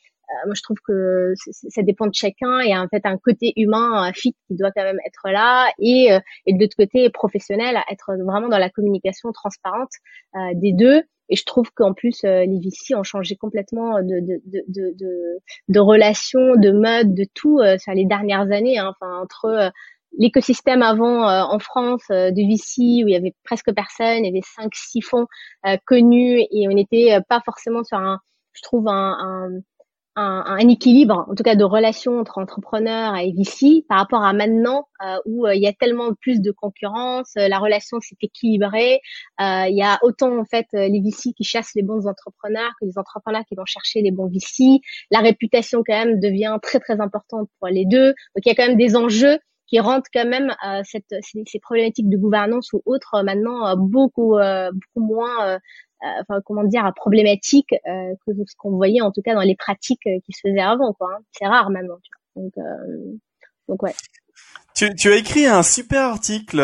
[0.46, 2.58] moi, je trouve que ça dépend de chacun.
[2.58, 6.20] A en fait un côté humain, fit qui doit quand même être là, et, euh,
[6.46, 9.92] et de l'autre côté professionnel, être vraiment dans la communication transparente
[10.36, 11.02] euh, des deux.
[11.28, 15.80] Et je trouve qu'en plus, les VC ont changé complètement de, de, de, de, de
[15.80, 18.78] relations, de mode, de tout sur les dernières années.
[18.78, 18.90] Hein.
[18.90, 19.72] Enfin, entre
[20.18, 24.44] l'écosystème avant en France de VC où il y avait presque personne, il y avait
[24.44, 25.26] cinq, six fonds
[25.86, 28.18] connus et on n'était pas forcément sur un,
[28.52, 29.60] je trouve un, un
[30.16, 34.32] un, un, équilibre, en tout cas de relation entre entrepreneurs et VC, par rapport à
[34.32, 38.16] maintenant euh, où euh, il y a tellement plus de concurrence, euh, la relation s'est
[38.20, 39.00] équilibrée,
[39.40, 42.98] il y a autant en fait les VC qui chassent les bons entrepreneurs que les
[42.98, 44.80] entrepreneurs qui vont chercher les bons VC.
[45.10, 48.08] La réputation quand même devient très très importante pour les deux.
[48.08, 49.38] Donc il y a quand même des enjeux
[49.72, 50.52] qui rendent quand même
[50.84, 55.58] cette, ces, problématiques de gouvernance ou autres maintenant beaucoup beaucoup moins
[56.02, 59.54] euh, enfin comment dire problématique euh, que ce qu'on voyait en tout cas dans les
[59.54, 61.10] pratiques euh, qui se faisaient avant quoi.
[61.14, 61.22] Hein.
[61.30, 61.98] C'est rare maintenant.
[62.02, 62.42] Tu vois.
[62.42, 62.54] Donc
[63.68, 63.92] donc ouais.
[64.74, 66.56] Tu, tu, as écrit un super article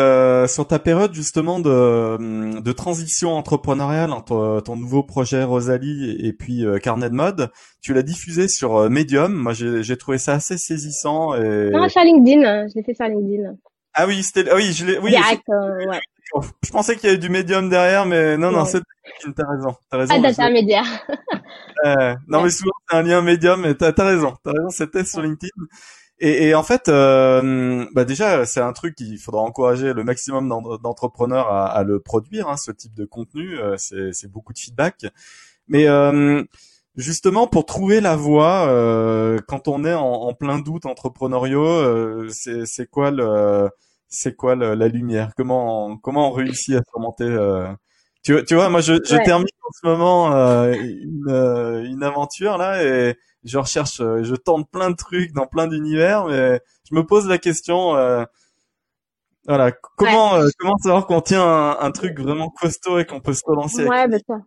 [0.47, 6.65] sur ta période justement de, de transition entrepreneuriale entre ton nouveau projet Rosalie et puis
[6.81, 7.51] Carnet de mode.
[7.81, 9.31] Tu l'as diffusé sur Medium.
[9.31, 11.35] Moi, j'ai trouvé ça assez saisissant.
[11.35, 11.69] Et...
[11.69, 12.67] Non, sur LinkedIn.
[12.69, 13.53] Je l'ai fait sur LinkedIn.
[13.93, 15.11] Ah oui, c'était, ah oui, je l'ai, oui.
[15.11, 15.99] Direct, ouais.
[16.63, 18.81] Je pensais qu'il y avait du médium derrière, mais non, non, c'est
[19.35, 20.13] t'as raison, t'as raison.
[20.15, 20.83] Ah, data média.
[21.85, 25.03] euh, non, mais souvent c'est un lien médium, mais t'as as raison, t'as raison, c'était
[25.03, 25.49] sur LinkedIn.
[26.19, 30.49] Et, et en fait, euh, bah déjà, c'est un truc qu'il faudra encourager le maximum
[30.83, 33.57] d'entrepreneurs à, à, le produire, hein, ce type de contenu.
[33.57, 35.05] Euh, c'est beaucoup de feedback.
[35.67, 36.43] Mais euh,
[36.95, 42.27] justement, pour trouver la voie, euh, quand on est en, en plein doute entrepreneuriaux, euh,
[42.29, 43.69] c'est quoi le
[44.09, 45.31] c'est quoi la lumière?
[45.37, 47.67] Comment comment on réussit à surmonter euh...
[48.23, 52.83] tu, tu vois, moi je, je termine en ce moment euh, une, une aventure là
[52.83, 57.05] et je recherche, euh, je tente plein de trucs dans plein d'univers, mais je me
[57.05, 57.93] pose la question.
[59.45, 63.43] voilà, comment comment savoir qu'on tient un, un, truc vraiment costaud et qu'on peut se
[63.45, 64.39] relancer ouais, avec bah,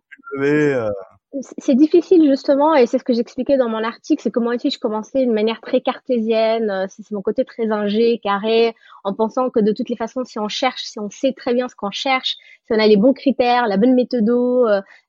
[1.41, 4.77] c'est difficile justement, et c'est ce que j'expliquais dans mon article, c'est comment aussi je
[4.77, 9.59] commençais d'une manière très cartésienne, euh, c'est mon côté très ingé, carré, en pensant que
[9.59, 12.37] de toutes les façons, si on cherche, si on sait très bien ce qu'on cherche,
[12.65, 14.23] si on a les bons critères, la bonne méthode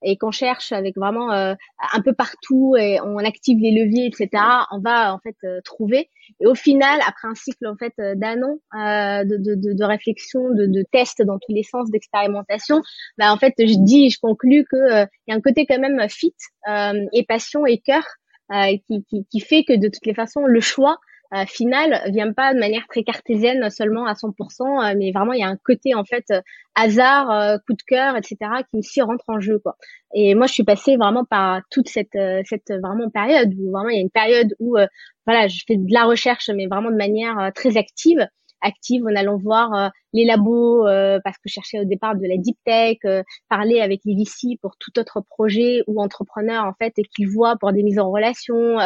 [0.03, 4.43] et qu'on cherche avec vraiment un peu partout et on active les leviers, etc.
[4.73, 6.11] On va en fait trouver.
[6.41, 8.59] Et au final, après un cycle en fait d'un an
[9.25, 12.83] de, de, de, de, réflexion, de, de tests dans tous les sens, d'expérimentation,
[13.19, 16.09] bah en fait je dis, je conclus que il y a un côté quand même
[16.09, 16.35] fit
[17.13, 18.05] et passion et cœur
[18.51, 20.99] qui, qui, qui fait que de toutes les façons le choix
[21.35, 25.41] euh, final vient pas de manière très cartésienne seulement à 100%, euh, mais vraiment il
[25.41, 26.41] y a un côté en fait euh,
[26.75, 28.37] hasard, euh, coup de cœur, etc.
[28.71, 29.77] qui aussi rentre en jeu quoi.
[30.15, 33.97] Et moi je suis passée vraiment par toute cette cette vraiment période où vraiment il
[33.97, 34.77] y a une période où
[35.27, 38.27] voilà je fais de la recherche mais vraiment de manière très active
[38.65, 42.37] active en allant voir euh, les labos euh, parce que je au départ de la
[42.37, 46.93] deep tech, euh, parler avec les VC pour tout autre projet ou entrepreneur en fait
[46.99, 48.79] et qu'ils voient pour des mises en relation,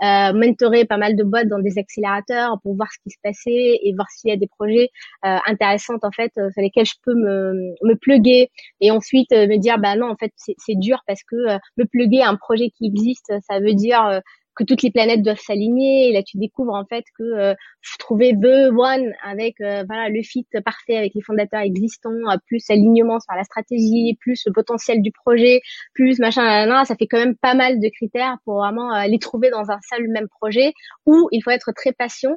[0.00, 3.92] mentorer pas mal de boîtes dans des accélérateurs pour voir ce qui se passait et
[3.94, 4.90] voir s'il y a des projets
[5.22, 9.96] intéressants en fait sur lesquels je peux me me pluguer et ensuite me dire bah
[9.96, 11.36] non en fait c'est dur parce que
[11.76, 14.20] me pluguer à un projet qui existe ça veut dire
[14.56, 16.08] que toutes les planètes doivent s'aligner.
[16.08, 17.54] Et là, tu découvres en fait que euh,
[17.98, 22.10] trouver the one avec euh, voilà le fit parfait avec les fondateurs existants,
[22.46, 25.60] plus alignement sur la stratégie, plus le potentiel du projet,
[25.94, 29.50] plus machin, ça fait quand même pas mal de critères pour vraiment euh, les trouver
[29.50, 30.72] dans un seul même projet.
[31.06, 32.36] Où il faut être très patient.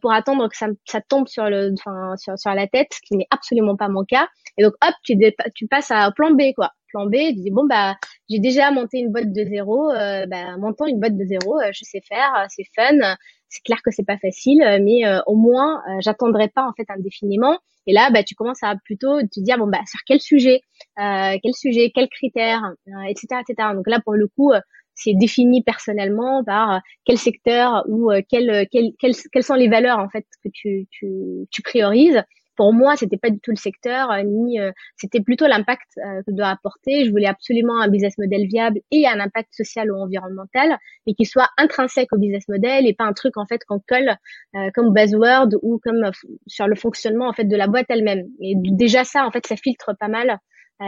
[0.00, 3.16] Pour attendre que ça, ça tombe sur le, enfin, sur, sur la tête, ce qui
[3.16, 4.28] n'est absolument pas mon cas.
[4.58, 5.16] Et donc, hop, tu,
[5.54, 7.96] tu passes à plan B, quoi plan B, je dis bon bah
[8.28, 11.70] j'ai déjà monté une boîte de zéro, euh, bah, montant une boîte de zéro, euh,
[11.72, 13.16] je sais faire, euh, c'est fun.
[13.52, 17.58] C'est clair que c'est pas facile, mais au moins j'attendrai pas en fait indéfiniment.
[17.88, 20.60] Et là, bah tu commences à plutôt te dire bon bah sur quel sujet,
[20.96, 22.62] quel sujet, quels critères,
[23.08, 23.70] etc., etc.
[23.74, 24.52] Donc là pour le coup
[24.94, 30.26] c'est défini personnellement par quel secteur ou quel, quel, quelles sont les valeurs en fait
[30.44, 32.22] que tu, tu, tu priorises
[32.60, 36.20] pour moi, c'était pas du tout le secteur, euh, ni euh, c'était plutôt l'impact euh,
[36.26, 37.06] que doit apporter.
[37.06, 40.76] Je voulais absolument un business model viable et un impact social ou environnemental,
[41.06, 44.14] mais qui soit intrinsèque au business model et pas un truc en fait qu'on colle
[44.74, 46.10] comme buzzword ou comme
[46.46, 48.26] sur le fonctionnement en fait de la boîte elle-même.
[48.42, 50.38] Et déjà ça, en fait, ça filtre pas mal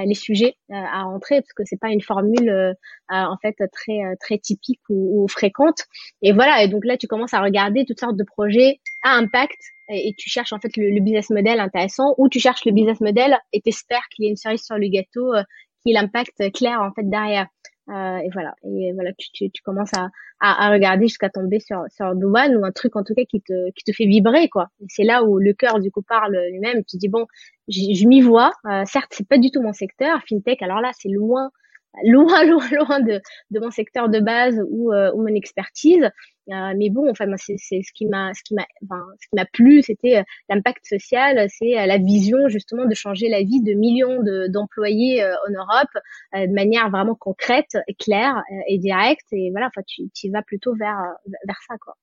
[0.07, 2.75] les sujets à rentrer parce que c'est pas une formule
[3.11, 5.85] en fait très très typique ou, ou, fréquente
[6.23, 9.59] et voilà et donc là tu commences à regarder toutes sortes de projets à impact
[9.93, 13.39] et, tu cherches en fait le, business model intéressant ou tu cherches le business model
[13.53, 15.43] et t'espères qu'il y ait une cerise sur le gâteau euh,
[15.85, 17.47] qui l'impact clair en fait derrière.
[17.93, 20.09] Euh, et voilà, et voilà, tu, tu, tu commences à,
[20.41, 23.25] à, à regarder jusqu'à tomber sur sur The One ou un truc en tout cas
[23.29, 24.69] qui te qui te fait vibrer quoi.
[24.89, 26.85] C'est là où le cœur du coup parle lui-même.
[26.85, 27.27] Tu dis bon,
[27.69, 28.53] je m'y vois.
[28.67, 30.63] Euh, certes, c'est pas du tout mon secteur, fintech.
[30.63, 31.51] Alors là, c'est loin
[32.05, 36.09] loin, loin, loin de, de mon secteur de base ou, euh, ou mon expertise.
[36.49, 39.45] Euh, mais bon, enfin, c'est ce qui m'a, ce qui m'a, enfin, ce qui m'a
[39.47, 44.23] plu, c'était euh, l'impact social, c'est la vision justement de changer la vie de millions
[44.49, 45.91] d'employés en Europe
[46.35, 49.27] de manière vraiment concrète, claire et directe.
[49.33, 50.99] Et voilà, enfin, tu, tu vas plutôt vers
[51.47, 51.95] vers ça, quoi.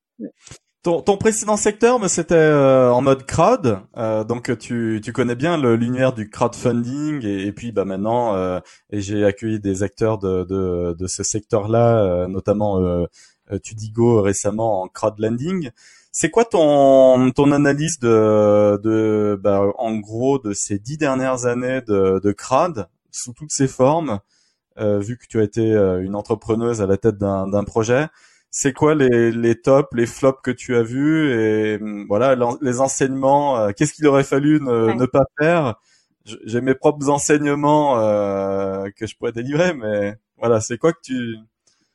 [0.82, 5.58] Ton, ton précédent secteur, c'était euh, en mode crowd, euh, donc tu, tu connais bien
[5.58, 8.62] l'univers du crowdfunding et, puis bah maintenant euh,
[8.94, 13.04] j'ai accueilli des acteurs de, de, de ce secteur-là, euh, notamment euh,
[13.64, 15.72] Tudigo récemment en crowdlending.
[16.12, 21.82] C'est quoi ton, ton analyse de, de bah, en gros de ces dix dernières années
[21.82, 24.20] de, de crowd sous toutes ses formes,
[24.78, 28.08] vu que tu as été une entrepreneuse à la tête d'un projet?
[28.52, 32.82] C'est quoi les, les tops, les flops que tu as vus et hum, voilà les
[32.82, 33.60] enseignements.
[33.60, 35.76] Euh, qu'est-ce qu'il aurait fallu ne, ne pas faire?
[36.46, 41.38] J'ai mes propres enseignements euh, que je pourrais délivrer, mais voilà, c'est quoi que tu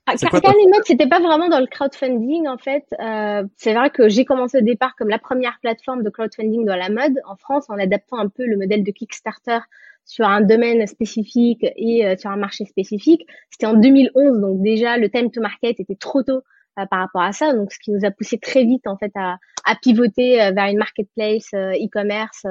[0.06, 2.84] ah, c'était pas vraiment dans le crowdfunding en fait.
[3.00, 6.76] Euh, c'est vrai que j'ai commencé au départ comme la première plateforme de crowdfunding dans
[6.76, 9.60] la mode en France en adaptant un peu le modèle de Kickstarter
[10.04, 13.26] sur un domaine spécifique et euh, sur un marché spécifique.
[13.50, 16.42] C'était en 2011, donc déjà le time to market était trop tôt
[16.74, 19.36] par rapport à ça, donc ce qui nous a poussé très vite en fait à,
[19.64, 22.44] à pivoter euh, vers une marketplace e-commerce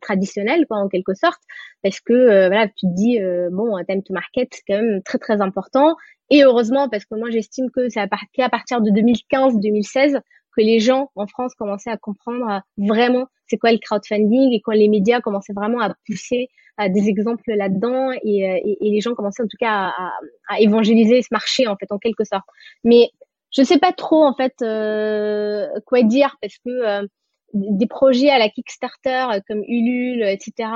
[0.00, 1.40] traditionnelle, quoi, en quelque sorte,
[1.82, 3.18] parce que voilà, tu te dis
[3.50, 5.96] bon, time to market c'est quand même très très important.
[6.30, 8.08] Et heureusement, parce que moi j'estime que c'est à,
[8.48, 10.20] partir de 2015-2016
[10.56, 14.72] que les gens en France commençaient à comprendre vraiment c'est quoi le crowdfunding et quand
[14.72, 16.48] les médias commençaient vraiment à pousser
[16.88, 20.12] des exemples là-dedans et, euh, et, les gens commençaient en tout cas à,
[20.48, 22.44] à, évangéliser ce marché en fait en quelque sorte.
[22.82, 23.10] Mais
[23.56, 27.06] je sais pas trop en fait euh, quoi dire parce que euh,
[27.54, 30.68] des projets à la Kickstarter euh, comme Ulule, etc.,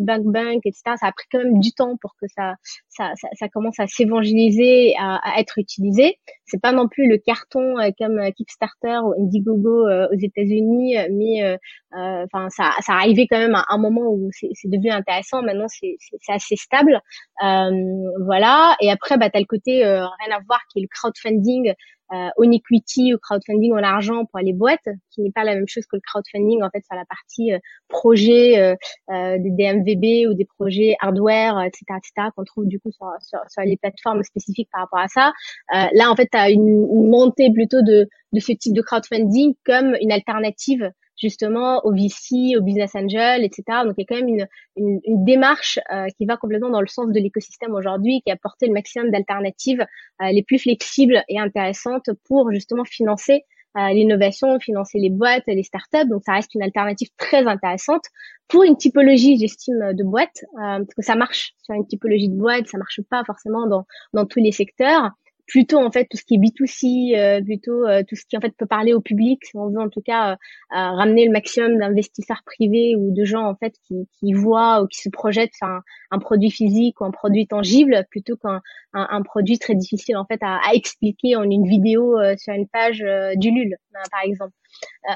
[0.00, 0.96] Bank Bank, etc.
[1.00, 2.54] Ça a pris quand même du temps pour que ça,
[2.88, 6.18] ça, ça, ça commence à s'évangéliser, à, à, être utilisé.
[6.44, 11.58] C'est pas non plus le carton euh, comme Kickstarter ou Indiegogo aux États-Unis, mais
[11.92, 15.42] enfin ça, ça arrivé quand même à un moment où c'est devenu intéressant.
[15.42, 15.96] Maintenant, c'est
[16.28, 17.00] assez stable,
[17.40, 18.76] voilà.
[18.80, 21.72] Et après, bah, t'as le côté rien à voir qui est le crowdfunding
[22.12, 25.66] euh, on equity ou crowdfunding en argent pour les boîtes, qui n'est pas la même
[25.66, 28.74] chose que le crowdfunding en fait sur la partie euh, projet euh,
[29.10, 33.40] euh des MVB ou des projets hardware, etc., etc., qu'on trouve du coup sur, sur,
[33.48, 35.32] sur, les plateformes spécifiques par rapport à ça.
[35.74, 38.82] Euh, là, en fait, tu as une, une, montée plutôt de, de ce type de
[38.82, 40.90] crowdfunding comme une alternative
[41.20, 43.62] justement au VC, au business angel, etc.
[43.84, 44.46] Donc il y a quand même une,
[44.76, 48.34] une, une démarche euh, qui va complètement dans le sens de l'écosystème aujourd'hui, qui a
[48.34, 49.84] apporté le maximum d'alternatives
[50.22, 53.44] euh, les plus flexibles et intéressantes pour justement financer
[53.76, 56.08] euh, l'innovation, financer les boîtes, les startups.
[56.08, 58.04] Donc ça reste une alternative très intéressante
[58.48, 62.68] pour une typologie, j'estime, de boîte, parce que ça marche sur une typologie de boîte,
[62.68, 65.10] ça marche pas forcément dans, dans tous les secteurs
[65.46, 68.40] plutôt en fait tout ce qui est B2C, euh, plutôt euh, tout ce qui en
[68.40, 70.36] fait peut parler au public, si on veut en tout cas euh,
[70.70, 75.00] ramener le maximum d'investisseurs privés ou de gens en fait qui, qui voient ou qui
[75.00, 78.60] se projettent sur un, un produit physique ou un produit tangible plutôt qu'un
[78.92, 82.66] un, un, produit très difficile en fait à, à expliquer en une vidéo sur une
[82.66, 83.04] page
[83.36, 83.76] du LUL
[84.10, 84.52] par exemple.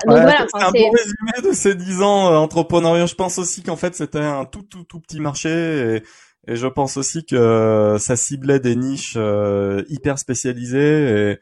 [0.07, 3.07] donc voilà, c'est un bon résumé de ces dix ans entrepreneuriaux.
[3.07, 6.03] Je pense aussi qu'en fait c'était un tout tout tout petit marché.
[6.47, 11.39] Et je pense aussi que ça ciblait des niches euh, hyper spécialisées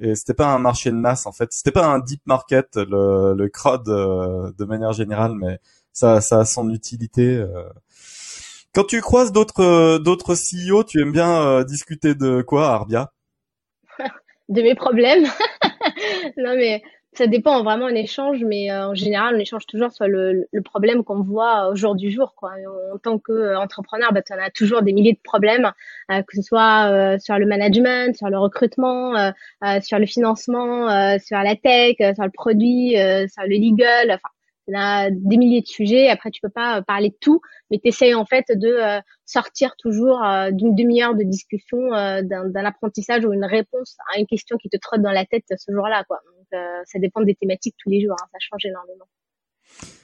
[0.00, 1.52] et, et c'était pas un marché de masse en fait.
[1.52, 5.58] C'était pas un deep market le, le crowd euh, de manière générale, mais
[5.92, 7.36] ça, ça a son utilité.
[7.36, 7.68] Euh.
[8.74, 13.12] Quand tu croises d'autres d'autres CEO, tu aimes bien discuter de quoi, Arbia?
[14.48, 15.24] De mes problèmes?
[16.38, 16.82] non mais
[17.18, 20.62] ça dépend vraiment en échange, mais euh, en général, on échange toujours sur le, le
[20.62, 22.34] problème qu'on voit au jour du jour.
[22.36, 22.52] Quoi.
[22.94, 25.72] En, tant qu'entrepreneur, bah, tu en as toujours des milliers de problèmes,
[26.12, 29.32] euh, que ce soit euh, sur le management, sur le recrutement,
[29.82, 34.12] sur le financement, sur la tech, sur le produit, sur le legal.
[34.12, 34.28] Enfin,
[34.68, 36.08] il y a des milliers de sujets.
[36.08, 37.40] Après, tu peux pas parler de tout,
[37.70, 40.20] mais tu essayes en fait de sortir toujours
[40.52, 41.78] d'une demi-heure de discussion,
[42.22, 45.72] d'un apprentissage ou une réponse à une question qui te trotte dans la tête ce
[45.72, 46.04] jour-là.
[46.06, 46.20] quoi.
[46.54, 48.16] Euh, ça dépend des thématiques tous les jours.
[48.20, 49.06] Hein, ça change énormément.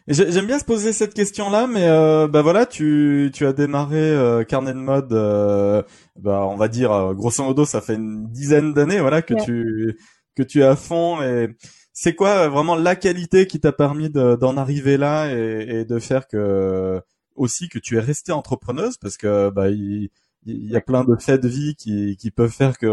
[0.06, 4.44] J'aime bien se poser cette question-là, mais euh, bah voilà, tu tu as démarré euh,
[4.44, 5.82] Carnet de mode, euh,
[6.16, 9.98] bah on va dire euh, grosso modo, ça fait une dizaine d'années, voilà que tu
[10.36, 11.22] que tu es à fond.
[11.22, 11.56] Et
[11.94, 16.26] c'est quoi vraiment la qualité qui t'a permis d'en arriver là et, et, de faire
[16.28, 17.00] que
[17.36, 20.10] aussi que tu es restée entrepreneuse, parce que bah il,
[20.44, 22.86] il y a plein de faits de vie qui qui peuvent faire que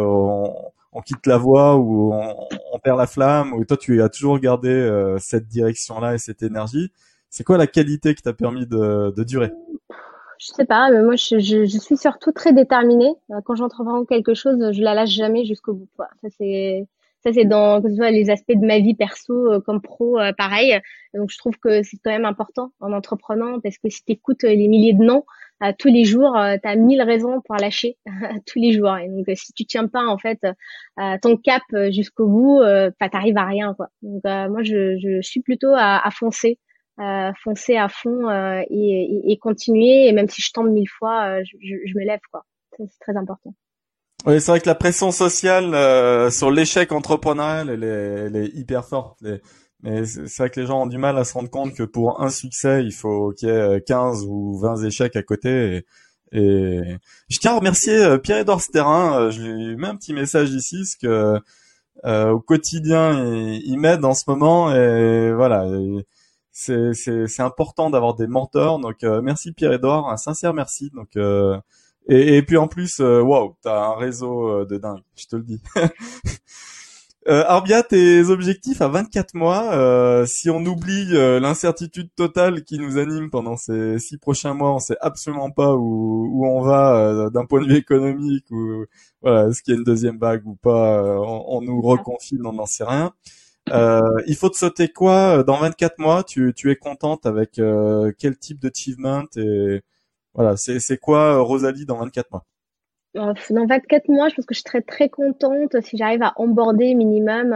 [0.94, 4.70] on quitte la voie ou on, perd la flamme ou toi tu as toujours gardé
[4.70, 6.92] euh, cette direction-là et cette énergie.
[7.30, 9.52] C'est quoi la qualité qui t'a permis de, de durer?
[10.40, 13.14] Je sais pas, mais moi je, je, je suis surtout très déterminée.
[13.30, 15.88] Euh, quand j'entreprends quelque chose, je la lâche jamais jusqu'au bout.
[15.98, 16.88] Ça c'est
[17.24, 20.20] ça c'est dans que ce soit les aspects de ma vie perso euh, comme pro,
[20.38, 20.80] pareil.
[21.14, 24.44] Donc je trouve que c'est quand même important en entreprenant parce que si tu écoutes
[24.44, 25.24] les milliers de noms,
[25.78, 27.98] tous les jours, euh, tu as mille raisons pour lâcher
[28.48, 28.98] tous les jours.
[28.98, 31.62] Et donc, si tu tiens pas en fait euh, ton cap
[31.92, 33.90] jusqu'au bout, euh, bah, t'arrives à rien quoi.
[34.02, 36.60] Donc, moi, je, je, suis plutôt à, à foncer,
[37.44, 38.30] foncer à fond
[38.70, 40.08] et, et, continuer.
[40.08, 42.46] Et même si je tombe mille fois, je, je, me lève quoi.
[42.78, 43.54] C'est très important.
[44.26, 48.86] Oui, c'est vrai que la pression sociale sur l'échec entrepreneurial, elle est, elle est hyper
[48.86, 49.20] forte.
[49.84, 52.22] Mais c'est vrai que les gens ont du mal à se rendre compte que pour
[52.22, 55.84] un succès, il faut qu'il y ait 15 ou 20 échecs à côté.
[56.32, 56.80] Et,
[57.30, 59.20] je tiens à remercier euh, Pierre-Edouard Sterrin.
[59.20, 61.40] Euh, je lui mets un petit message ici, parce que
[62.06, 64.74] euh, au quotidien, il, m'aide en ce moment.
[64.74, 65.66] Et voilà,
[66.52, 68.80] c'est important d'avoir des mentors.
[68.80, 70.92] Donc merci Pierre-Edouard, un sincère merci.
[70.94, 71.18] Donc
[72.10, 75.62] et, et, puis en plus, waouh, t'as un réseau de dingue, je te le dis.
[77.28, 82.80] Euh, Arbia, tes objectifs à 24 mois, euh, si on oublie euh, l'incertitude totale qui
[82.80, 86.96] nous anime pendant ces six prochains mois, on sait absolument pas où, où on va
[86.98, 88.86] euh, d'un point de vue économique ou
[89.22, 92.54] voilà, est-ce qu'il y a une deuxième vague ou pas, on, on, nous reconfine, on
[92.54, 93.12] n'en sait rien.
[93.68, 96.24] il faut te sauter quoi dans 24 mois?
[96.24, 97.62] Tu, tu es contente avec
[98.18, 99.82] quel type d'achievement et
[100.34, 102.46] voilà, c'est quoi Rosalie dans 24 mois?
[103.14, 107.54] Dans 24 mois, je pense que je serais très contente si j'arrive à onboarder minimum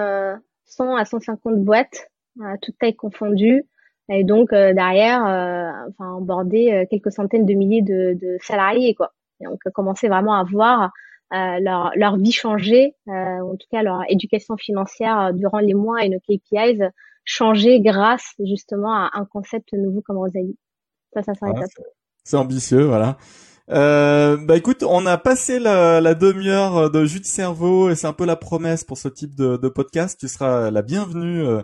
[0.66, 2.10] 100 euh, à 150 boîtes,
[2.44, 3.64] à toute taille confondue,
[4.10, 9.14] et donc euh, derrière, euh, enfin onboarder quelques centaines de milliers de, de salariés, quoi.
[9.40, 10.92] Et donc commencer vraiment à voir
[11.32, 16.20] leur, leur vie changer, en tout cas leur éducation financière durant les mois et nos
[16.20, 16.82] KPIs
[17.26, 20.58] changer grâce justement à un concept nouveau comme Rosalie.
[21.14, 21.70] Ça, ça serait top.
[22.26, 23.20] C'est ambitieux, voilà.
[23.70, 28.08] Euh, bah écoute, on a passé la, la demi-heure de jus de cerveau et c'est
[28.08, 30.20] un peu la promesse pour ce type de, de podcast.
[30.20, 31.62] Tu seras la bienvenue euh,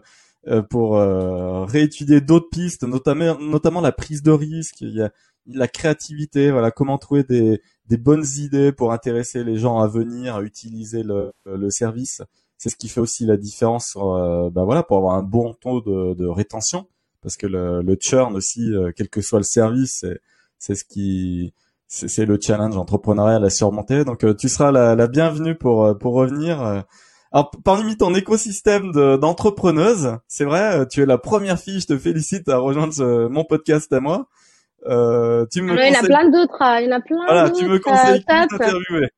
[0.47, 5.11] euh pour euh, réétudier d'autres pistes, notamment notamment la prise de risque, il y a
[5.47, 10.35] la créativité, voilà, comment trouver des, des bonnes idées pour intéresser les gens à venir,
[10.35, 12.21] à utiliser le, le service.
[12.59, 15.81] C'est ce qui fait aussi la différence, euh, bah voilà, pour avoir un bon taux
[15.81, 16.87] de, de rétention,
[17.21, 20.19] parce que le, le churn aussi, quel que soit le service, c'est
[20.61, 21.53] ce qui
[21.87, 24.05] c'est le challenge entrepreneurial à surmonter.
[24.05, 26.61] Donc euh, tu seras la, la, bienvenue pour euh, pour revenir.
[26.61, 26.81] Euh.
[27.33, 31.79] Alors parmi ton écosystème d'entrepreneuse, c'est vrai, tu es la première fille.
[31.79, 34.27] Je te félicite à rejoindre mon podcast à moi.
[34.87, 36.61] Euh, tu me il y en a plein d'autres.
[36.79, 37.25] Il y en a plein.
[37.25, 39.09] Voilà, tu me conseilles d'interviewer.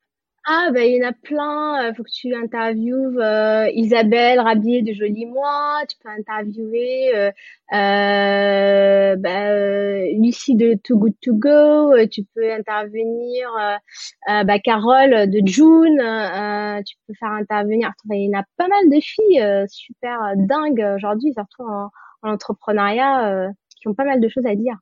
[0.46, 1.90] Ah, ben, il y en a plein.
[1.90, 5.82] Il faut que tu interviewes euh, Isabelle Rabier de Joli Moi.
[5.88, 7.32] Tu peux interviewer euh,
[7.74, 12.08] euh, ben, Lucie de Too Good To Go.
[12.12, 13.48] Tu peux intervenir
[14.28, 15.98] ben, Carole de June.
[16.86, 17.94] tu peux faire intervenir.
[18.12, 21.90] Il y en a pas mal de filles super dingues aujourd'hui, surtout en,
[22.22, 24.76] en entrepreneuriat, qui ont pas mal de choses à dire.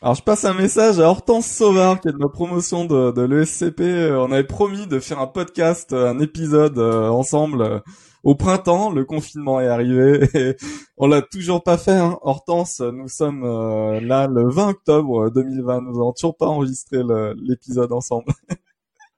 [0.00, 3.22] Alors je passe un message à Hortense Sauvard qui est de ma promotion de, de
[3.22, 3.80] l'ESCP.
[3.80, 7.82] Euh, on avait promis de faire un podcast, euh, un épisode euh, ensemble
[8.22, 8.92] au printemps.
[8.92, 10.56] Le confinement est arrivé et
[10.98, 11.98] on l'a toujours pas fait.
[11.98, 12.16] Hein.
[12.22, 15.80] Hortense, nous sommes là le 20 octobre 2020.
[15.80, 16.98] Nous n'avons toujours pas enregistré
[17.36, 18.32] l'épisode ensemble.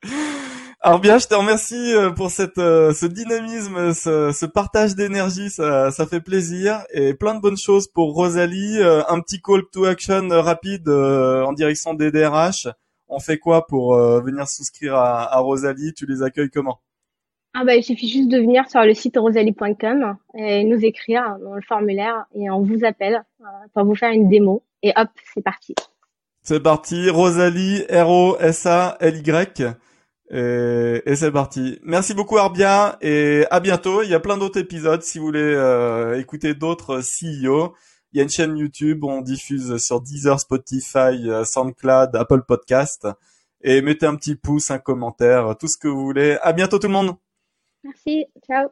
[0.83, 5.51] Alors bien, je te remercie euh, pour cette, euh, ce dynamisme, ce, ce partage d'énergie,
[5.51, 8.78] ça, ça, fait plaisir et plein de bonnes choses pour Rosalie.
[8.78, 12.66] Euh, un petit call to action rapide en direction des DRH.
[13.09, 15.93] On fait quoi pour venir souscrire à, à, Rosalie?
[15.93, 16.81] Tu les accueilles comment?
[17.53, 21.57] Ah bah, il suffit juste de venir sur le site rosalie.com et nous écrire dans
[21.57, 23.22] le formulaire et on vous appelle
[23.74, 25.74] pour vous faire une démo et hop, c'est parti.
[26.43, 29.74] C'est parti, Rosalie, R-O-S-A-L-Y.
[30.31, 31.78] Et, et c'est parti.
[31.83, 34.03] Merci beaucoup Arbia et à bientôt.
[34.03, 37.74] Il y a plein d'autres épisodes si vous voulez euh, écouter d'autres CEO.
[38.12, 43.09] Il y a une chaîne YouTube, on diffuse sur Deezer, Spotify, euh, SoundCloud, Apple Podcast.
[43.62, 46.39] Et mettez un petit pouce, un commentaire, tout ce que vous voulez.
[46.43, 47.16] À bientôt tout le monde.
[47.85, 48.26] Merci.
[48.47, 48.68] Ciao.